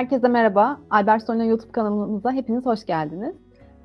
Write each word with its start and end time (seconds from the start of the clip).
Herkese 0.00 0.28
merhaba. 0.28 0.80
Albert 0.90 1.22
Soyna 1.26 1.44
YouTube 1.44 1.72
kanalımıza 1.72 2.32
hepiniz 2.32 2.66
hoş 2.66 2.86
geldiniz. 2.86 3.34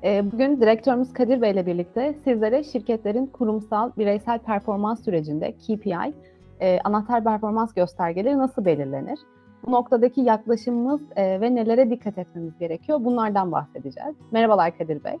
Ee, 0.04 0.32
bugün 0.32 0.60
direktörümüz 0.60 1.12
Kadir 1.12 1.42
Bey 1.42 1.50
ile 1.50 1.66
birlikte 1.66 2.14
sizlere 2.24 2.64
şirketlerin 2.64 3.26
kurumsal 3.26 3.90
bireysel 3.98 4.38
performans 4.38 5.04
sürecinde 5.04 5.52
KPI, 5.52 6.14
e, 6.60 6.78
anahtar 6.84 7.24
performans 7.24 7.74
göstergeleri 7.74 8.38
nasıl 8.38 8.64
belirlenir? 8.64 9.18
Bu 9.66 9.72
noktadaki 9.72 10.20
yaklaşımımız 10.20 11.00
e, 11.16 11.40
ve 11.40 11.54
nelere 11.54 11.90
dikkat 11.90 12.18
etmemiz 12.18 12.58
gerekiyor 12.58 13.04
bunlardan 13.04 13.52
bahsedeceğiz. 13.52 14.16
Merhabalar 14.30 14.78
Kadir 14.78 15.04
Bey. 15.04 15.18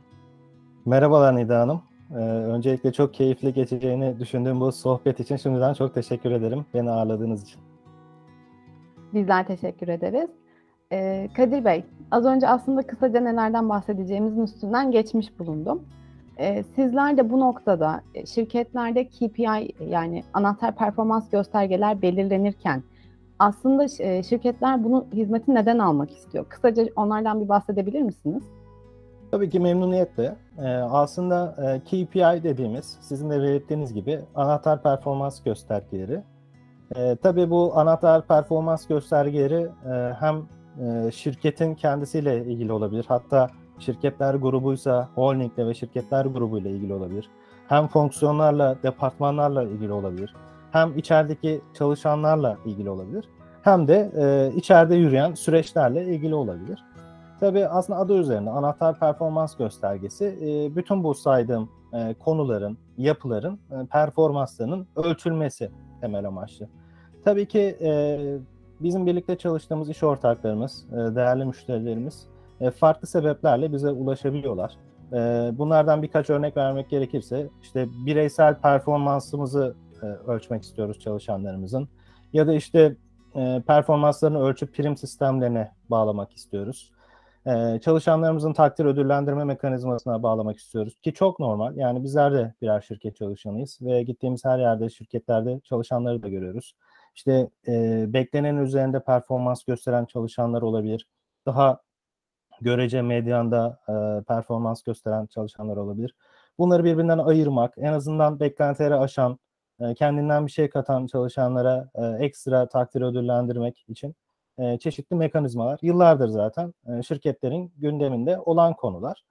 Merhabalar 0.86 1.36
Nida 1.36 1.60
Hanım. 1.60 1.82
Ee, 2.10 2.16
öncelikle 2.24 2.92
çok 2.92 3.14
keyifli 3.14 3.54
geçeceğini 3.54 4.20
düşündüğüm 4.20 4.60
bu 4.60 4.72
sohbet 4.72 5.20
için 5.20 5.36
şimdiden 5.36 5.74
çok 5.74 5.94
teşekkür 5.94 6.30
ederim 6.30 6.66
beni 6.74 6.90
ağırladığınız 6.90 7.42
için. 7.42 7.60
Bizler 9.14 9.46
teşekkür 9.46 9.88
ederiz. 9.88 10.30
Ee, 10.92 11.28
Kadir 11.36 11.64
Bey, 11.64 11.84
az 12.10 12.24
önce 12.24 12.48
aslında 12.48 12.82
kısaca 12.82 13.20
nelerden 13.20 13.68
bahsedeceğimizin 13.68 14.42
üstünden 14.42 14.90
geçmiş 14.90 15.38
bulundum. 15.38 15.84
Ee, 16.38 16.62
sizler 16.76 17.16
de 17.16 17.30
bu 17.30 17.40
noktada 17.40 18.00
e, 18.14 18.26
şirketlerde 18.26 19.08
KPI 19.08 19.72
yani 19.88 20.24
anahtar 20.34 20.76
performans 20.76 21.30
göstergeler 21.30 22.02
belirlenirken 22.02 22.82
aslında 23.38 23.86
e, 23.98 24.22
şirketler 24.22 24.84
bunu 24.84 25.06
hizmeti 25.12 25.54
neden 25.54 25.78
almak 25.78 26.10
istiyor? 26.10 26.44
Kısaca 26.48 26.86
onlardan 26.96 27.40
bir 27.44 27.48
bahsedebilir 27.48 28.02
misiniz? 28.02 28.44
Tabii 29.30 29.50
ki 29.50 29.60
memnuniyetle. 29.60 30.36
Ee, 30.58 30.68
aslında 30.76 31.54
e, 31.58 31.80
KPI 31.80 32.42
dediğimiz, 32.42 32.98
sizin 33.00 33.30
de 33.30 33.42
belirttiğiniz 33.42 33.94
gibi 33.94 34.20
anahtar 34.34 34.82
performans 34.82 35.42
göstergeleri. 35.42 36.22
Ee, 36.96 37.16
tabii 37.22 37.50
bu 37.50 37.78
anahtar 37.78 38.26
performans 38.26 38.86
göstergeleri 38.86 39.68
hem 40.20 40.42
e, 40.82 41.10
şirketin 41.12 41.74
kendisiyle 41.74 42.44
ilgili 42.44 42.72
olabilir, 42.72 43.04
hatta 43.08 43.50
şirketler 43.78 44.34
grubuysa 44.34 45.08
holdingle 45.14 45.66
ve 45.66 45.74
şirketler 45.74 46.24
grubuyla 46.26 46.70
ilgili 46.70 46.94
olabilir. 46.94 47.28
Hem 47.68 47.86
fonksiyonlarla, 47.86 48.76
departmanlarla 48.82 49.62
ilgili 49.62 49.92
olabilir. 49.92 50.34
Hem 50.72 50.98
içerideki 50.98 51.60
çalışanlarla 51.74 52.56
ilgili 52.64 52.90
olabilir. 52.90 53.24
Hem 53.62 53.88
de 53.88 54.12
e, 54.16 54.56
içeride 54.56 54.94
yürüyen 54.94 55.34
süreçlerle 55.34 56.04
ilgili 56.04 56.34
olabilir. 56.34 56.84
Tabii 57.40 57.66
aslında 57.66 57.98
adı 57.98 58.18
üzerinde 58.18 58.50
anahtar 58.50 58.98
performans 58.98 59.56
göstergesi 59.56 60.24
e, 60.24 60.76
bütün 60.76 61.04
bu 61.04 61.14
saydığım 61.14 61.68
e, 61.92 62.14
konuların, 62.14 62.78
yapıların 62.98 63.58
e, 63.70 63.86
performanslarının 63.86 64.86
ölçülmesi 64.96 65.70
temel 66.00 66.24
amaçlı. 66.24 66.68
Tabii 67.24 67.46
ki 67.46 67.76
bizim 68.80 69.06
birlikte 69.06 69.38
çalıştığımız 69.38 69.90
iş 69.90 70.02
ortaklarımız, 70.02 70.86
değerli 70.90 71.44
müşterilerimiz 71.44 72.26
farklı 72.76 73.08
sebeplerle 73.08 73.72
bize 73.72 73.90
ulaşabiliyorlar. 73.90 74.76
Bunlardan 75.58 76.02
birkaç 76.02 76.30
örnek 76.30 76.56
vermek 76.56 76.90
gerekirse 76.90 77.48
işte 77.62 77.88
bireysel 78.06 78.60
performansımızı 78.60 79.74
ölçmek 80.26 80.62
istiyoruz 80.62 81.00
çalışanlarımızın 81.00 81.88
ya 82.32 82.46
da 82.46 82.54
işte 82.54 82.96
performanslarını 83.66 84.42
ölçüp 84.42 84.74
prim 84.74 84.96
sistemlerine 84.96 85.72
bağlamak 85.90 86.32
istiyoruz 86.32 86.92
çalışanlarımızın 87.82 88.52
takdir 88.52 88.84
ödüllendirme 88.84 89.44
mekanizmasına 89.44 90.22
bağlamak 90.22 90.56
istiyoruz 90.56 91.00
ki 91.02 91.12
çok 91.12 91.40
normal. 91.40 91.76
Yani 91.76 92.04
bizler 92.04 92.32
de 92.32 92.54
birer 92.62 92.80
şirket 92.80 93.16
çalışanıyız 93.16 93.78
ve 93.82 94.02
gittiğimiz 94.02 94.44
her 94.44 94.58
yerde 94.58 94.88
şirketlerde 94.88 95.60
çalışanları 95.60 96.22
da 96.22 96.28
görüyoruz. 96.28 96.74
İşte 97.16 97.50
e, 97.68 98.04
beklenenin 98.12 98.62
üzerinde 98.62 99.00
performans 99.00 99.64
gösteren 99.64 100.04
çalışanlar 100.04 100.62
olabilir. 100.62 101.06
Daha 101.46 101.80
görece 102.60 103.02
medyanda 103.02 103.80
e, 103.88 104.24
performans 104.24 104.82
gösteren 104.82 105.26
çalışanlar 105.26 105.76
olabilir. 105.76 106.14
Bunları 106.58 106.84
birbirinden 106.84 107.18
ayırmak, 107.18 107.74
en 107.76 107.92
azından 107.92 108.40
beklentileri 108.40 108.94
aşan, 108.94 109.38
e, 109.80 109.94
kendinden 109.94 110.46
bir 110.46 110.50
şey 110.50 110.70
katan 110.70 111.06
çalışanlara 111.06 111.90
e, 111.94 112.24
ekstra 112.24 112.68
takdir 112.68 113.02
ödüllendirmek 113.02 113.84
için 113.88 114.14
e, 114.58 114.78
çeşitli 114.78 115.16
mekanizmalar. 115.16 115.78
Yıllardır 115.82 116.28
zaten 116.28 116.74
e, 116.86 117.02
şirketlerin 117.02 117.72
gündeminde 117.76 118.38
olan 118.38 118.74
konular. 118.74 119.22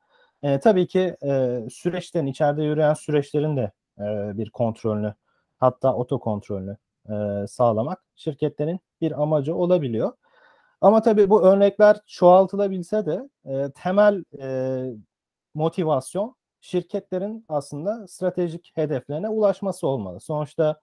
E, 0.44 0.60
tabii 0.60 0.88
ki 0.88 1.16
e, 1.24 1.62
süreçlerin, 1.70 2.28
içeride 2.28 2.64
yürüyen 2.64 2.94
süreçlerin 2.94 3.58
de 3.58 3.72
e, 4.00 4.38
bir 4.38 4.50
kontrolünü, 4.50 5.14
hatta 5.58 5.96
otokontrolünü 5.96 6.78
e, 7.10 7.48
sağlamak 7.48 8.04
şirketlerin 8.16 8.80
bir 9.02 9.22
amacı 9.22 9.56
olabiliyor. 9.56 10.14
Ama 10.82 11.02
tabii 11.02 11.30
bu 11.30 11.44
örnekler 11.44 11.98
çoğaltılabilse 12.08 13.06
de 13.06 13.30
e, 13.46 13.72
temel 13.72 14.24
e, 14.40 14.84
motivasyon 15.54 16.36
şirketlerin 16.62 17.46
aslında 17.50 18.08
stratejik 18.08 18.72
hedeflerine 18.76 19.30
ulaşması 19.30 19.88
olmalı. 19.88 20.20
Sonuçta 20.20 20.80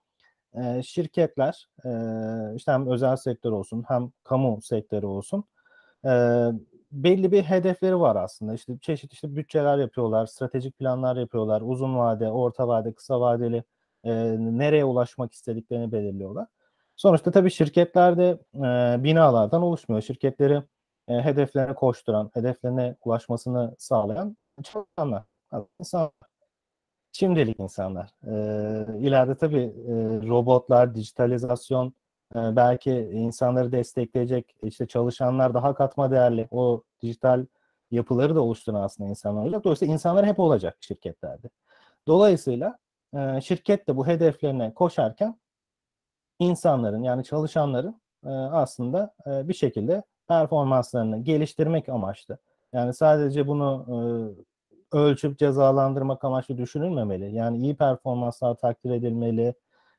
e, 0.55 0.83
şirketler 0.83 1.67
e, 1.85 1.89
işte 2.55 2.71
hem 2.71 2.87
özel 2.87 3.15
sektör 3.15 3.51
olsun 3.51 3.83
hem 3.87 4.11
kamu 4.23 4.61
sektörü 4.61 5.05
olsun 5.05 5.43
e, 6.05 6.09
belli 6.91 7.31
bir 7.31 7.43
hedefleri 7.43 7.99
var 7.99 8.15
aslında. 8.15 8.53
İşte 8.53 8.77
çeşitli 8.81 9.13
işte 9.13 9.35
bütçeler 9.35 9.77
yapıyorlar, 9.77 10.25
stratejik 10.25 10.77
planlar 10.77 11.17
yapıyorlar, 11.17 11.61
uzun 11.65 11.97
vade, 11.97 12.31
orta 12.31 12.67
vade, 12.67 12.93
kısa 12.93 13.21
vadeli 13.21 13.63
e, 14.03 14.11
nereye 14.39 14.85
ulaşmak 14.85 15.33
istediklerini 15.33 15.91
belirliyorlar. 15.91 16.47
Sonuçta 16.95 17.31
tabii 17.31 17.51
şirketlerde 17.51 18.37
e, 18.55 19.03
binalardan 19.03 19.61
oluşmuyor. 19.61 20.01
Şirketleri 20.01 20.63
e, 21.07 21.13
hedeflerine 21.13 21.73
koşturan, 21.73 22.31
hedeflerine 22.33 22.95
ulaşmasını 23.05 23.75
sağlayan 23.77 24.37
çalışanlar, 24.63 25.23
insanlar 25.79 26.11
şimdilik 27.13 27.59
insanlar. 27.59 28.09
E, 28.27 28.99
ileride 28.99 29.35
tabii 29.35 29.73
e, 29.87 29.93
robotlar, 30.27 30.95
dijitalizasyon 30.95 31.93
e, 32.35 32.55
belki 32.55 32.91
insanları 33.13 33.71
destekleyecek 33.71 34.55
işte 34.63 34.87
çalışanlar 34.87 35.53
daha 35.53 35.75
katma 35.75 36.11
değerli 36.11 36.47
o 36.51 36.83
dijital 37.01 37.45
yapıları 37.91 38.35
da 38.35 38.41
oluşturan 38.41 38.81
aslında 38.81 39.09
insanlar 39.09 39.43
olacak. 39.43 39.63
Dolayısıyla 39.63 39.93
insanlar 39.93 40.25
hep 40.25 40.39
olacak 40.39 40.77
şirketlerde. 40.81 41.49
Dolayısıyla 42.07 42.77
e, 43.13 43.41
şirket 43.41 43.87
de 43.87 43.97
bu 43.97 44.07
hedeflerine 44.07 44.73
koşarken 44.73 45.35
insanların 46.39 47.03
yani 47.03 47.23
çalışanların 47.23 48.01
e, 48.25 48.29
aslında 48.29 49.13
e, 49.27 49.47
bir 49.47 49.53
şekilde 49.53 50.03
performanslarını 50.27 51.17
geliştirmek 51.23 51.89
amaçlı. 51.89 52.37
Yani 52.73 52.93
sadece 52.93 53.47
bunu 53.47 53.85
e, 53.87 54.97
ölçüp 54.97 55.39
cezalandırmak 55.39 56.23
amaçlı 56.23 56.57
düşünülmemeli. 56.57 57.35
Yani 57.35 57.57
iyi 57.57 57.75
performanslar 57.75 58.55
takdir 58.55 58.91
edilmeli 58.91 59.53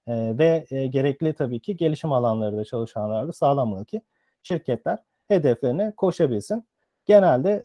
ve 0.08 0.66
gerekli 0.70 1.32
tabii 1.34 1.60
ki 1.60 1.76
gelişim 1.76 2.12
alanları 2.12 2.56
da 2.56 2.64
çalışanlarda 2.64 3.32
sağlanmalı 3.32 3.84
ki 3.84 4.02
şirketler 4.42 4.98
hedeflerine 5.28 5.92
koşabilsin. 5.96 6.68
Genelde 7.06 7.64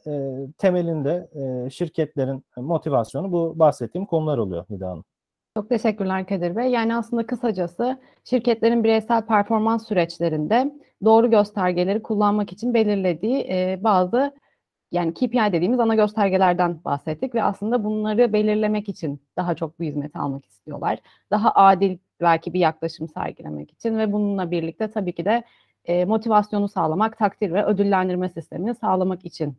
temelinde 0.58 1.30
şirketlerin 1.72 2.46
motivasyonu 2.58 3.32
bu 3.32 3.60
bahsettiğim 3.60 4.06
konular 4.06 4.38
oluyor 4.38 4.66
Nida 4.70 4.90
Hanım. 4.90 5.06
Çok 5.60 5.70
teşekkürler 5.70 6.28
Kadir 6.28 6.56
Bey. 6.56 6.72
Yani 6.72 6.96
aslında 6.96 7.26
kısacası 7.28 8.00
şirketlerin 8.24 8.84
bireysel 8.84 9.22
performans 9.26 9.88
süreçlerinde 9.88 10.74
doğru 11.04 11.30
göstergeleri 11.30 12.04
kullanmak 12.04 12.52
için 12.54 12.74
belirlediği 12.74 13.48
e, 13.50 13.80
bazı 13.84 14.34
yani 14.92 15.14
KPI 15.14 15.52
dediğimiz 15.52 15.80
ana 15.80 15.96
göstergelerden 15.96 16.84
bahsettik 16.86 17.36
ve 17.36 17.44
aslında 17.44 17.84
bunları 17.84 18.34
belirlemek 18.34 18.90
için 18.90 19.22
daha 19.38 19.56
çok 19.56 19.80
bu 19.80 19.84
hizmeti 19.84 20.20
almak 20.20 20.46
istiyorlar. 20.46 21.00
Daha 21.32 21.52
adil 21.56 21.98
belki 22.22 22.54
bir 22.54 22.60
yaklaşım 22.60 23.08
sergilemek 23.08 23.72
için 23.72 23.98
ve 23.98 24.14
bununla 24.14 24.52
birlikte 24.52 24.92
tabii 24.92 25.14
ki 25.14 25.26
de 25.26 25.44
e, 25.86 26.06
motivasyonu 26.06 26.70
sağlamak, 26.70 27.18
takdir 27.18 27.54
ve 27.54 27.66
ödüllendirme 27.66 28.30
sistemini 28.30 28.76
sağlamak 28.76 29.26
için 29.26 29.58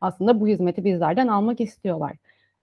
aslında 0.00 0.40
bu 0.40 0.48
hizmeti 0.48 0.84
bizlerden 0.84 1.28
almak 1.28 1.60
istiyorlar. 1.60 2.16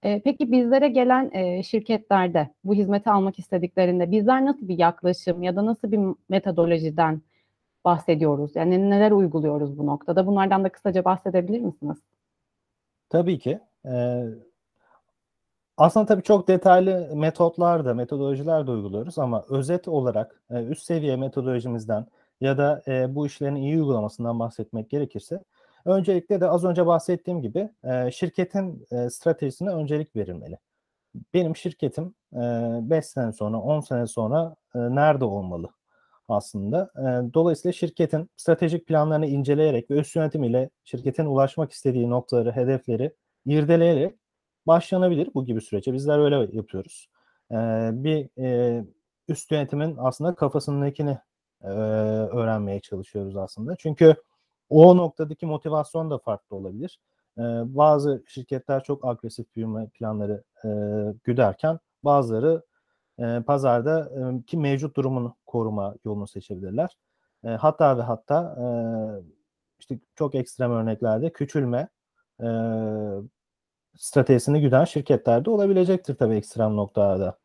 E, 0.06 0.22
peki 0.24 0.52
bizlere 0.52 0.88
gelen 0.88 1.32
e, 1.34 1.64
şirketlerde 1.64 2.50
bu 2.64 2.74
hizmeti 2.74 3.10
almak 3.10 3.40
istediklerinde 3.40 4.12
bizler 4.12 4.46
nasıl 4.46 4.68
bir 4.68 4.80
yaklaşım 4.80 5.44
ya 5.44 5.56
da 5.56 5.66
nasıl 5.66 5.92
bir 5.92 6.00
metodolojiden 6.30 7.22
bahsediyoruz? 7.86 8.56
Yani 8.56 8.90
neler 8.90 9.12
uyguluyoruz 9.12 9.78
bu 9.78 9.86
noktada? 9.86 10.28
Bunlardan 10.28 10.64
da 10.64 10.70
kısaca 10.70 11.06
bahsedebilir 11.06 11.60
misiniz? 11.60 11.98
Tabii 13.10 13.40
ki. 13.40 13.60
Ee, 13.86 14.26
aslında 15.78 16.06
tabii 16.06 16.24
çok 16.24 16.48
detaylı 16.48 17.16
metotlar 17.16 17.86
da, 17.86 17.94
metodolojiler 17.94 18.68
de 18.68 18.72
uyguluyoruz 18.72 19.20
ama 19.20 19.46
özet 19.50 19.88
olarak 19.88 20.42
e, 20.50 20.64
üst 20.64 20.84
seviye 20.84 21.16
metodolojimizden 21.16 22.06
ya 22.42 22.58
da 22.58 22.82
e, 22.88 23.16
bu 23.16 23.26
işlerin 23.26 23.56
iyi 23.56 23.78
uygulamasından 23.78 24.40
bahsetmek 24.40 24.90
gerekirse 24.90 25.44
öncelikle 25.86 26.42
de 26.42 26.50
az 26.50 26.64
önce 26.66 26.86
bahsettiğim 26.86 27.42
gibi 27.42 27.70
e, 27.84 28.12
şirketin 28.12 28.88
e, 28.92 29.10
stratejisine 29.10 29.70
öncelik 29.70 30.16
verilmeli. 30.16 30.58
Benim 31.34 31.56
şirketim 31.56 32.16
5 32.32 32.98
e, 32.98 33.02
sene 33.02 33.34
sonra, 33.34 33.58
10 33.58 33.80
sene 33.80 34.08
sonra 34.08 34.56
nerede 34.76 35.26
olmalı? 35.26 35.70
aslında. 36.30 36.92
Dolayısıyla 37.34 37.74
şirketin 37.74 38.30
stratejik 38.38 38.88
planlarını 38.88 39.26
inceleyerek 39.26 39.92
ve 39.92 39.96
üst 39.96 40.16
yönetimiyle 40.16 40.70
şirketin 40.84 41.26
ulaşmak 41.26 41.72
istediği 41.72 42.10
noktaları, 42.10 42.52
hedefleri 42.52 43.14
irdeleyerek 43.46 44.16
başlanabilir 44.68 45.30
bu 45.34 45.46
gibi 45.46 45.62
sürece. 45.62 45.94
Bizler 45.94 46.20
öyle 46.20 46.58
yapıyoruz. 46.58 47.10
Bir 48.04 48.30
üst 49.28 49.52
yönetimin 49.52 49.96
aslında 50.00 50.36
kafasındakini 50.36 51.18
e, 51.64 51.68
öğrenmeye 51.68 52.80
çalışıyoruz 52.82 53.38
aslında. 53.38 53.76
Çünkü 53.76 54.16
o 54.70 54.98
noktadaki 54.98 55.46
motivasyon 55.46 56.12
da 56.12 56.18
farklı 56.18 56.56
olabilir. 56.56 57.00
E, 57.38 57.42
bazı 57.66 58.24
şirketler 58.28 58.84
çok 58.84 59.06
agresif 59.06 59.56
büyüme 59.56 59.88
planları 59.90 60.44
e, 60.66 60.70
güderken 61.24 61.80
bazıları 62.04 62.64
e, 63.20 63.42
pazarda 63.48 64.12
e, 64.40 64.46
ki 64.46 64.58
mevcut 64.58 64.96
durumunu 64.96 65.36
koruma 65.46 65.96
yolunu 66.06 66.28
seçebilirler. 66.28 66.98
E, 67.44 67.50
hatta 67.50 67.98
ve 67.98 68.02
hatta 68.02 68.56
e, 68.62 68.68
işte 69.80 70.00
çok 70.16 70.36
ekstrem 70.36 70.72
örneklerde 70.72 71.34
küçülme 71.34 71.88
e, 72.44 72.48
stratejisini 73.98 74.62
güden 74.62 74.86
şirketler 74.86 75.46
de 75.46 75.50
olabilecektir 75.50 76.16
tabii 76.16 76.36
ekstrem 76.36 76.76
noktalarda. 76.76 77.38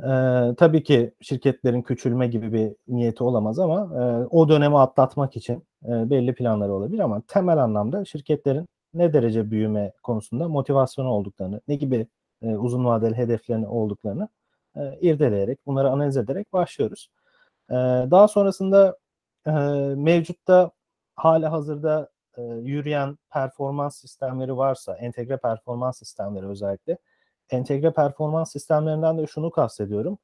Ee, 0.00 0.54
tabii 0.56 0.82
ki 0.82 1.14
şirketlerin 1.20 1.82
küçülme 1.82 2.26
gibi 2.26 2.52
bir 2.52 2.76
niyeti 2.88 3.24
olamaz 3.24 3.58
ama 3.58 3.80
e, 4.02 4.26
o 4.30 4.48
dönemi 4.48 4.78
atlatmak 4.78 5.36
için 5.36 5.64
e, 5.84 6.10
belli 6.10 6.34
planları 6.34 6.72
olabilir 6.74 6.98
ama 6.98 7.22
temel 7.28 7.58
anlamda 7.58 8.04
şirketlerin 8.04 8.66
ne 8.94 9.12
derece 9.12 9.50
büyüme 9.50 9.92
konusunda 10.02 10.48
motivasyonu 10.48 11.08
olduklarını, 11.08 11.60
ne 11.68 11.74
gibi 11.76 12.06
e, 12.42 12.56
uzun 12.56 12.84
vadeli 12.84 13.14
hedeflerini 13.16 13.66
olduklarını 13.68 14.28
e, 14.76 14.98
irdeleyerek, 15.00 15.66
bunları 15.66 15.90
analiz 15.90 16.16
ederek 16.16 16.52
başlıyoruz. 16.52 17.08
E, 17.70 17.74
daha 18.10 18.28
sonrasında 18.28 18.98
e, 19.46 19.50
mevcutta 19.96 20.70
hala 21.16 21.52
hazırda 21.52 22.10
e, 22.38 22.42
yürüyen 22.42 23.18
performans 23.32 23.96
sistemleri 24.00 24.56
varsa, 24.56 24.96
entegre 24.96 25.36
performans 25.36 25.98
sistemleri 25.98 26.46
özellikle, 26.46 26.98
entegre 27.50 27.92
performans 27.92 28.52
sistemlerinden 28.52 29.18
de 29.18 29.26
şunu 29.26 29.50
kastediyorum. 29.50 30.18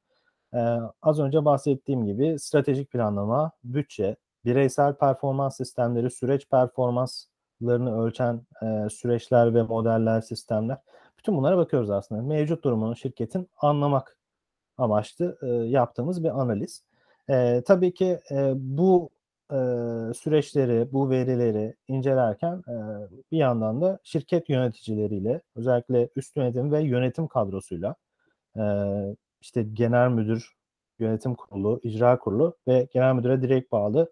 Ee, 0.53 0.77
az 1.01 1.19
önce 1.19 1.45
bahsettiğim 1.45 2.05
gibi 2.05 2.39
stratejik 2.39 2.91
planlama, 2.91 3.51
bütçe, 3.63 4.15
bireysel 4.45 4.93
performans 4.93 5.57
sistemleri, 5.57 6.11
süreç 6.11 6.49
performanslarını 6.49 8.03
ölçen 8.03 8.41
e, 8.63 8.89
süreçler 8.89 9.53
ve 9.53 9.63
modeller, 9.63 10.21
sistemler. 10.21 10.77
Bütün 11.17 11.37
bunlara 11.37 11.57
bakıyoruz 11.57 11.89
aslında. 11.89 12.21
Mevcut 12.21 12.63
durumunu 12.63 12.95
şirketin 12.95 13.49
anlamak 13.57 14.17
amaçlı 14.77 15.37
e, 15.41 15.47
yaptığımız 15.47 16.23
bir 16.23 16.41
analiz. 16.41 16.83
E, 17.29 17.61
tabii 17.65 17.93
ki 17.93 18.19
e, 18.31 18.53
bu 18.55 19.09
e, 19.51 19.55
süreçleri, 20.13 20.93
bu 20.93 21.09
verileri 21.09 21.75
incelerken 21.87 22.63
e, 22.67 22.75
bir 23.31 23.37
yandan 23.37 23.81
da 23.81 23.99
şirket 24.03 24.49
yöneticileriyle, 24.49 25.41
özellikle 25.55 26.09
üst 26.15 26.37
yönetim 26.37 26.71
ve 26.71 26.81
yönetim 26.81 27.27
kadrosuyla, 27.27 27.95
e, 28.57 28.63
işte 29.41 29.63
genel 29.63 30.09
müdür, 30.09 30.53
yönetim 30.99 31.35
kurulu, 31.35 31.79
icra 31.83 32.19
kurulu 32.19 32.57
ve 32.67 32.87
genel 32.93 33.13
müdüre 33.15 33.41
direkt 33.41 33.71
bağlı 33.71 34.11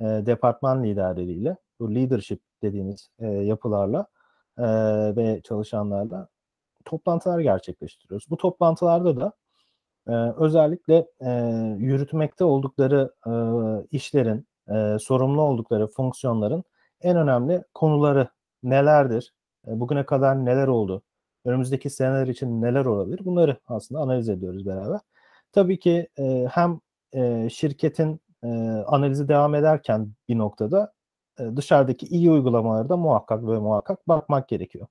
e, 0.00 0.04
departman 0.04 0.84
liderleriyle, 0.84 1.56
bu 1.80 1.94
leadership 1.94 2.40
dediğimiz 2.62 3.10
e, 3.18 3.26
yapılarla 3.26 4.06
e, 4.58 4.64
ve 5.16 5.40
çalışanlarla 5.44 6.28
toplantılar 6.84 7.40
gerçekleştiriyoruz. 7.40 8.30
Bu 8.30 8.36
toplantılarda 8.36 9.20
da 9.20 9.32
e, 10.08 10.12
özellikle 10.36 11.06
e, 11.20 11.30
yürütmekte 11.78 12.44
oldukları 12.44 13.12
e, 13.26 13.32
işlerin, 13.90 14.46
e, 14.74 14.98
sorumlu 15.00 15.42
oldukları 15.42 15.86
fonksiyonların 15.86 16.64
en 17.00 17.16
önemli 17.16 17.64
konuları 17.74 18.28
nelerdir? 18.62 19.34
E, 19.68 19.80
bugüne 19.80 20.06
kadar 20.06 20.44
neler 20.44 20.68
oldu? 20.68 21.02
Önümüzdeki 21.44 21.90
seneler 21.90 22.26
için 22.26 22.62
neler 22.62 22.84
olabilir? 22.84 23.20
Bunları 23.24 23.56
aslında 23.66 24.00
analiz 24.00 24.28
ediyoruz 24.28 24.66
beraber. 24.66 25.00
Tabii 25.52 25.78
ki 25.78 26.08
e, 26.18 26.46
hem 26.50 26.80
e, 27.12 27.48
şirketin 27.50 28.20
e, 28.44 28.48
analizi 28.86 29.28
devam 29.28 29.54
ederken 29.54 30.12
bir 30.28 30.38
noktada 30.38 30.92
e, 31.40 31.56
dışarıdaki 31.56 32.06
iyi 32.06 32.30
uygulamaları 32.30 32.88
da 32.88 32.96
muhakkak 32.96 33.42
ve 33.42 33.58
muhakkak 33.58 34.08
bakmak 34.08 34.48
gerekiyor. 34.48 34.86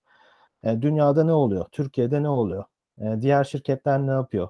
E, 0.63 0.81
dünyada 0.81 1.23
ne 1.23 1.33
oluyor? 1.33 1.65
Türkiye'de 1.71 2.23
ne 2.23 2.29
oluyor? 2.29 2.63
E, 3.01 3.21
diğer 3.21 3.43
şirketler 3.43 4.07
ne 4.07 4.11
yapıyor? 4.11 4.49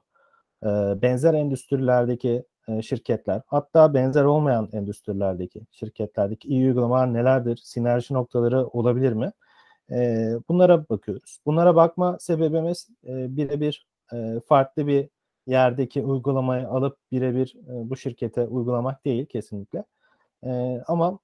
E, 0.64 0.68
benzer 1.02 1.34
endüstrilerdeki 1.34 2.46
e, 2.68 2.82
şirketler, 2.82 3.42
hatta 3.48 3.94
benzer 3.94 4.24
olmayan 4.24 4.70
endüstrilerdeki 4.74 5.62
şirketlerdeki 5.72 6.48
iyi 6.48 6.66
uygulamalar 6.68 7.14
nelerdir, 7.14 7.58
sinerji 7.64 8.14
noktaları 8.14 8.68
olabilir 8.68 9.14
mi? 9.14 9.32
E, 9.92 10.30
bunlara 10.50 10.90
bakıyoruz. 10.90 11.40
Bunlara 11.46 11.76
bakma 11.76 12.20
sebebimiz 12.20 12.90
e, 13.08 13.38
birebir 13.38 13.88
farklı 14.48 14.88
bir 14.88 15.10
yerdeki 15.48 16.04
uygulamayı 16.04 16.68
alıp 16.68 16.98
birebir 17.12 17.56
bu 17.68 17.98
şirkete 17.98 18.48
uygulamak 18.48 19.06
değil 19.06 19.26
kesinlikle. 19.26 19.84
ama 20.88 21.20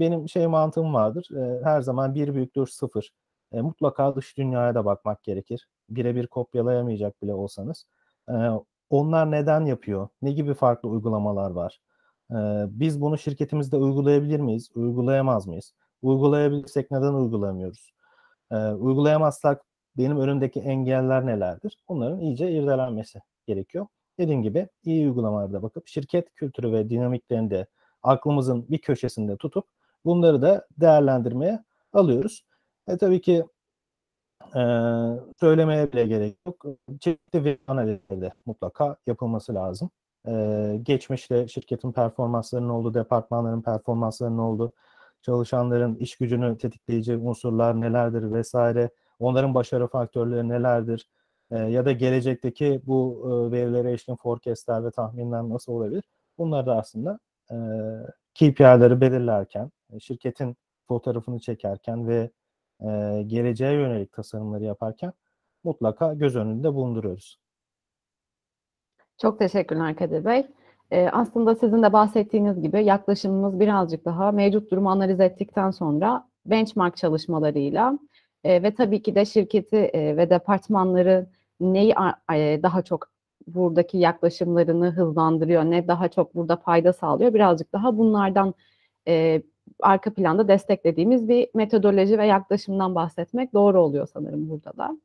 benim 0.00 0.28
şey 0.28 0.46
mantığım 0.46 0.94
vardır. 0.94 1.28
her 1.64 1.80
zaman 1.80 2.14
bir 2.14 2.34
büyüktür 2.34 2.66
sıfır. 2.66 3.12
mutlaka 3.52 4.16
dış 4.16 4.36
dünyaya 4.38 4.74
da 4.74 4.84
bakmak 4.84 5.22
gerekir. 5.22 5.68
Birebir 5.90 6.26
kopyalayamayacak 6.26 7.22
bile 7.22 7.34
olsanız 7.34 7.86
onlar 8.90 9.30
neden 9.30 9.64
yapıyor? 9.64 10.08
Ne 10.22 10.32
gibi 10.32 10.54
farklı 10.54 10.88
uygulamalar 10.88 11.50
var? 11.50 11.80
Ee, 12.30 12.34
biz 12.68 13.00
bunu 13.00 13.18
şirketimizde 13.18 13.76
uygulayabilir 13.76 14.40
miyiz? 14.40 14.70
Uygulayamaz 14.74 15.46
mıyız? 15.46 15.74
Uygulayabilirsek 16.02 16.90
neden 16.90 17.14
uygulamıyoruz? 17.14 17.92
Ee, 18.52 18.56
uygulayamazsak 18.56 19.64
benim 19.96 20.18
önümdeki 20.20 20.60
engeller 20.60 21.26
nelerdir? 21.26 21.78
Bunların 21.88 22.20
iyice 22.20 22.52
irdelenmesi 22.52 23.20
gerekiyor. 23.46 23.86
Dediğim 24.18 24.42
gibi 24.42 24.68
iyi 24.84 25.06
uygulamalarda 25.06 25.62
bakıp 25.62 25.88
şirket 25.88 26.34
kültürü 26.34 26.72
ve 26.72 26.90
dinamiklerini 26.90 27.50
de 27.50 27.66
aklımızın 28.02 28.68
bir 28.68 28.78
köşesinde 28.78 29.36
tutup 29.36 29.64
bunları 30.04 30.42
da 30.42 30.66
değerlendirmeye 30.80 31.64
alıyoruz. 31.92 32.44
E 32.88 32.96
tabii 32.98 33.20
ki 33.20 33.44
e, 34.56 34.62
söylemeye 35.40 35.92
bile 35.92 36.06
gerek 36.06 36.36
yok. 36.46 36.66
Çeşitli 37.00 37.44
veri 37.44 37.58
analizleri 37.66 38.20
de 38.20 38.32
mutlaka 38.46 38.96
yapılması 39.06 39.54
lazım. 39.54 39.90
E, 40.28 40.78
geçmişte 40.82 41.48
şirketin 41.48 41.92
performanslarının 41.92 42.68
olduğu, 42.68 42.94
departmanların 42.94 43.62
performanslarının 43.62 44.38
olduğu, 44.38 44.72
çalışanların 45.22 45.94
iş 45.94 46.16
gücünü 46.16 46.58
tetikleyici 46.58 47.16
unsurlar 47.16 47.80
nelerdir 47.80 48.32
vesaire, 48.32 48.90
onların 49.18 49.54
başarı 49.54 49.86
faktörleri 49.88 50.48
nelerdir 50.48 51.08
e, 51.50 51.58
ya 51.58 51.84
da 51.84 51.92
gelecekteki 51.92 52.80
bu 52.86 53.22
e, 53.26 53.52
verilere 53.52 53.90
ilişkin 53.90 54.16
forecastler 54.16 54.84
ve 54.84 54.90
tahminler 54.90 55.42
nasıl 55.42 55.72
olabilir? 55.72 56.04
Bunlar 56.38 56.66
da 56.66 56.76
aslında 56.76 57.18
e, 57.50 57.56
KPI'leri 58.34 59.00
belirlerken, 59.00 59.70
şirketin 60.00 60.56
fotoğrafını 60.88 61.40
çekerken 61.40 62.08
ve 62.08 62.30
e, 62.84 63.22
geleceğe 63.22 63.72
yönelik 63.72 64.12
tasarımları 64.12 64.64
yaparken 64.64 65.12
mutlaka 65.64 66.14
göz 66.14 66.36
önünde 66.36 66.74
bulunduruyoruz. 66.74 67.38
Çok 69.18 69.38
teşekkürler 69.38 69.96
Kadir 69.96 70.24
Bey. 70.24 70.46
Ee, 70.90 71.08
aslında 71.12 71.54
sizin 71.54 71.82
de 71.82 71.92
bahsettiğiniz 71.92 72.62
gibi 72.62 72.84
yaklaşımımız 72.84 73.60
birazcık 73.60 74.04
daha 74.04 74.32
mevcut 74.32 74.70
durumu 74.70 74.90
analiz 74.90 75.20
ettikten 75.20 75.70
sonra 75.70 76.28
benchmark 76.46 76.96
çalışmalarıyla 76.96 77.98
e, 78.44 78.62
ve 78.62 78.74
tabii 78.74 79.02
ki 79.02 79.14
de 79.14 79.24
şirketi 79.24 79.76
e, 79.76 80.16
ve 80.16 80.30
departmanları 80.30 81.26
neyi 81.60 81.94
e, 82.32 82.62
daha 82.62 82.82
çok 82.82 83.08
buradaki 83.46 83.98
yaklaşımlarını 83.98 84.90
hızlandırıyor, 84.90 85.64
ne 85.64 85.88
daha 85.88 86.08
çok 86.08 86.34
burada 86.34 86.56
fayda 86.56 86.92
sağlıyor. 86.92 87.34
Birazcık 87.34 87.72
daha 87.72 87.98
bunlardan 87.98 88.54
e, 89.08 89.42
arka 89.84 90.14
planda 90.14 90.48
desteklediğimiz 90.48 91.28
bir 91.28 91.48
metodoloji 91.54 92.18
ve 92.18 92.26
yaklaşımdan 92.26 92.94
bahsetmek 92.94 93.54
doğru 93.54 93.80
oluyor 93.80 94.08
sanırım 94.12 94.50
burada 94.50 94.76
da. 94.76 94.98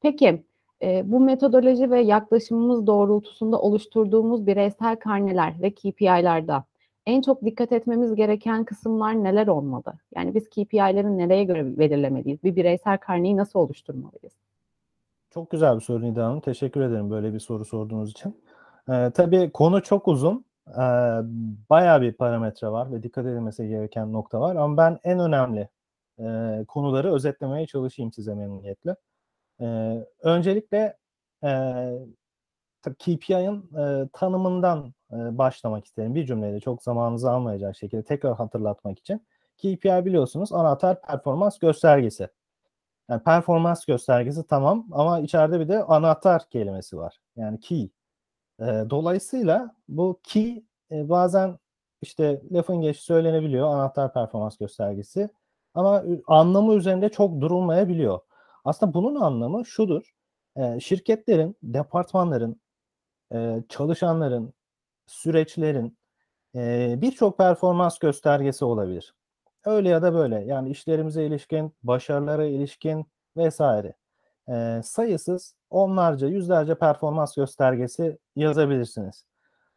Peki 0.00 0.44
e, 0.82 1.02
bu 1.12 1.20
metodoloji 1.20 1.90
ve 1.90 2.00
yaklaşımımız 2.00 2.86
doğrultusunda 2.86 3.60
oluşturduğumuz 3.60 4.46
bireysel 4.46 4.96
karneler 4.96 5.62
ve 5.62 5.70
KPI'larda 5.70 6.64
en 7.06 7.22
çok 7.22 7.44
dikkat 7.44 7.72
etmemiz 7.72 8.14
gereken 8.14 8.64
kısımlar 8.64 9.24
neler 9.24 9.46
olmalı? 9.46 9.92
Yani 10.14 10.34
biz 10.34 10.48
KPI'leri 10.50 11.18
nereye 11.18 11.44
göre 11.44 11.78
belirlemeliyiz? 11.78 12.42
Bir 12.44 12.56
bireysel 12.56 12.98
karneyi 12.98 13.36
nasıl 13.36 13.58
oluşturmalıyız? 13.58 14.32
Çok 15.30 15.50
güzel 15.50 15.76
bir 15.76 15.80
soru 15.80 16.02
Nida 16.02 16.24
Hanım. 16.24 16.40
Teşekkür 16.40 16.80
ederim 16.80 17.10
böyle 17.10 17.34
bir 17.34 17.38
soru 17.38 17.64
sorduğunuz 17.64 18.10
için. 18.10 18.36
Ee, 18.88 19.10
tabii 19.14 19.50
konu 19.50 19.82
çok 19.82 20.08
uzun 20.08 20.44
e, 20.74 20.84
bayağı 21.70 22.00
bir 22.00 22.12
parametre 22.12 22.68
var 22.68 22.92
ve 22.92 23.02
dikkat 23.02 23.26
edilmesi 23.26 23.68
gereken 23.68 24.12
nokta 24.12 24.40
var. 24.40 24.56
Ama 24.56 24.76
ben 24.76 24.98
en 25.04 25.18
önemli 25.20 25.68
e, 26.20 26.64
konuları 26.68 27.14
özetlemeye 27.14 27.66
çalışayım 27.66 28.12
size 28.12 28.34
memnuniyetle. 28.34 28.96
E, 29.60 29.66
öncelikle 30.22 30.96
e, 31.44 31.50
KPI'nin 32.98 33.76
e, 33.78 34.08
tanımından 34.12 34.94
e, 35.12 35.38
başlamak 35.38 35.84
isterim. 35.84 36.14
Bir 36.14 36.26
cümleyle 36.26 36.60
çok 36.60 36.82
zamanınızı 36.82 37.30
almayacak 37.30 37.76
şekilde 37.76 38.02
tekrar 38.02 38.36
hatırlatmak 38.36 38.98
için. 38.98 39.26
KPI 39.58 40.04
biliyorsunuz 40.04 40.52
anahtar 40.52 41.02
performans 41.02 41.58
göstergesi. 41.58 42.28
Yani 43.10 43.22
performans 43.22 43.84
göstergesi 43.84 44.46
tamam 44.46 44.86
ama 44.92 45.20
içeride 45.20 45.60
bir 45.60 45.68
de 45.68 45.82
anahtar 45.84 46.48
kelimesi 46.50 46.96
var. 46.96 47.20
Yani 47.36 47.60
key. 47.60 47.90
E, 48.60 48.64
dolayısıyla 48.90 49.74
bu 49.88 50.20
key 50.22 50.64
e, 50.90 51.08
bazen 51.08 51.58
işte 52.02 52.42
lafın 52.52 52.80
geçi 52.80 53.02
söylenebiliyor 53.02 53.68
anahtar 53.68 54.12
performans 54.12 54.56
göstergesi 54.56 55.28
ama 55.74 56.04
anlamı 56.26 56.74
üzerinde 56.74 57.08
çok 57.08 57.40
durulmayabiliyor. 57.40 58.20
Aslında 58.64 58.94
bunun 58.94 59.20
anlamı 59.20 59.66
şudur. 59.66 60.12
E, 60.56 60.80
şirketlerin, 60.80 61.56
departmanların, 61.62 62.60
e, 63.34 63.62
çalışanların, 63.68 64.54
süreçlerin 65.06 65.98
e, 66.54 66.94
birçok 67.02 67.38
performans 67.38 67.98
göstergesi 67.98 68.64
olabilir. 68.64 69.14
Öyle 69.64 69.88
ya 69.88 70.02
da 70.02 70.14
böyle. 70.14 70.44
Yani 70.44 70.70
işlerimize 70.70 71.26
ilişkin, 71.26 71.74
başarılara 71.82 72.46
ilişkin 72.46 73.06
vesaire. 73.36 73.94
E, 74.48 74.80
sayısız 74.84 75.54
onlarca, 75.70 76.28
yüzlerce 76.28 76.74
performans 76.74 77.34
göstergesi 77.34 78.18
yazabilirsiniz. 78.36 79.24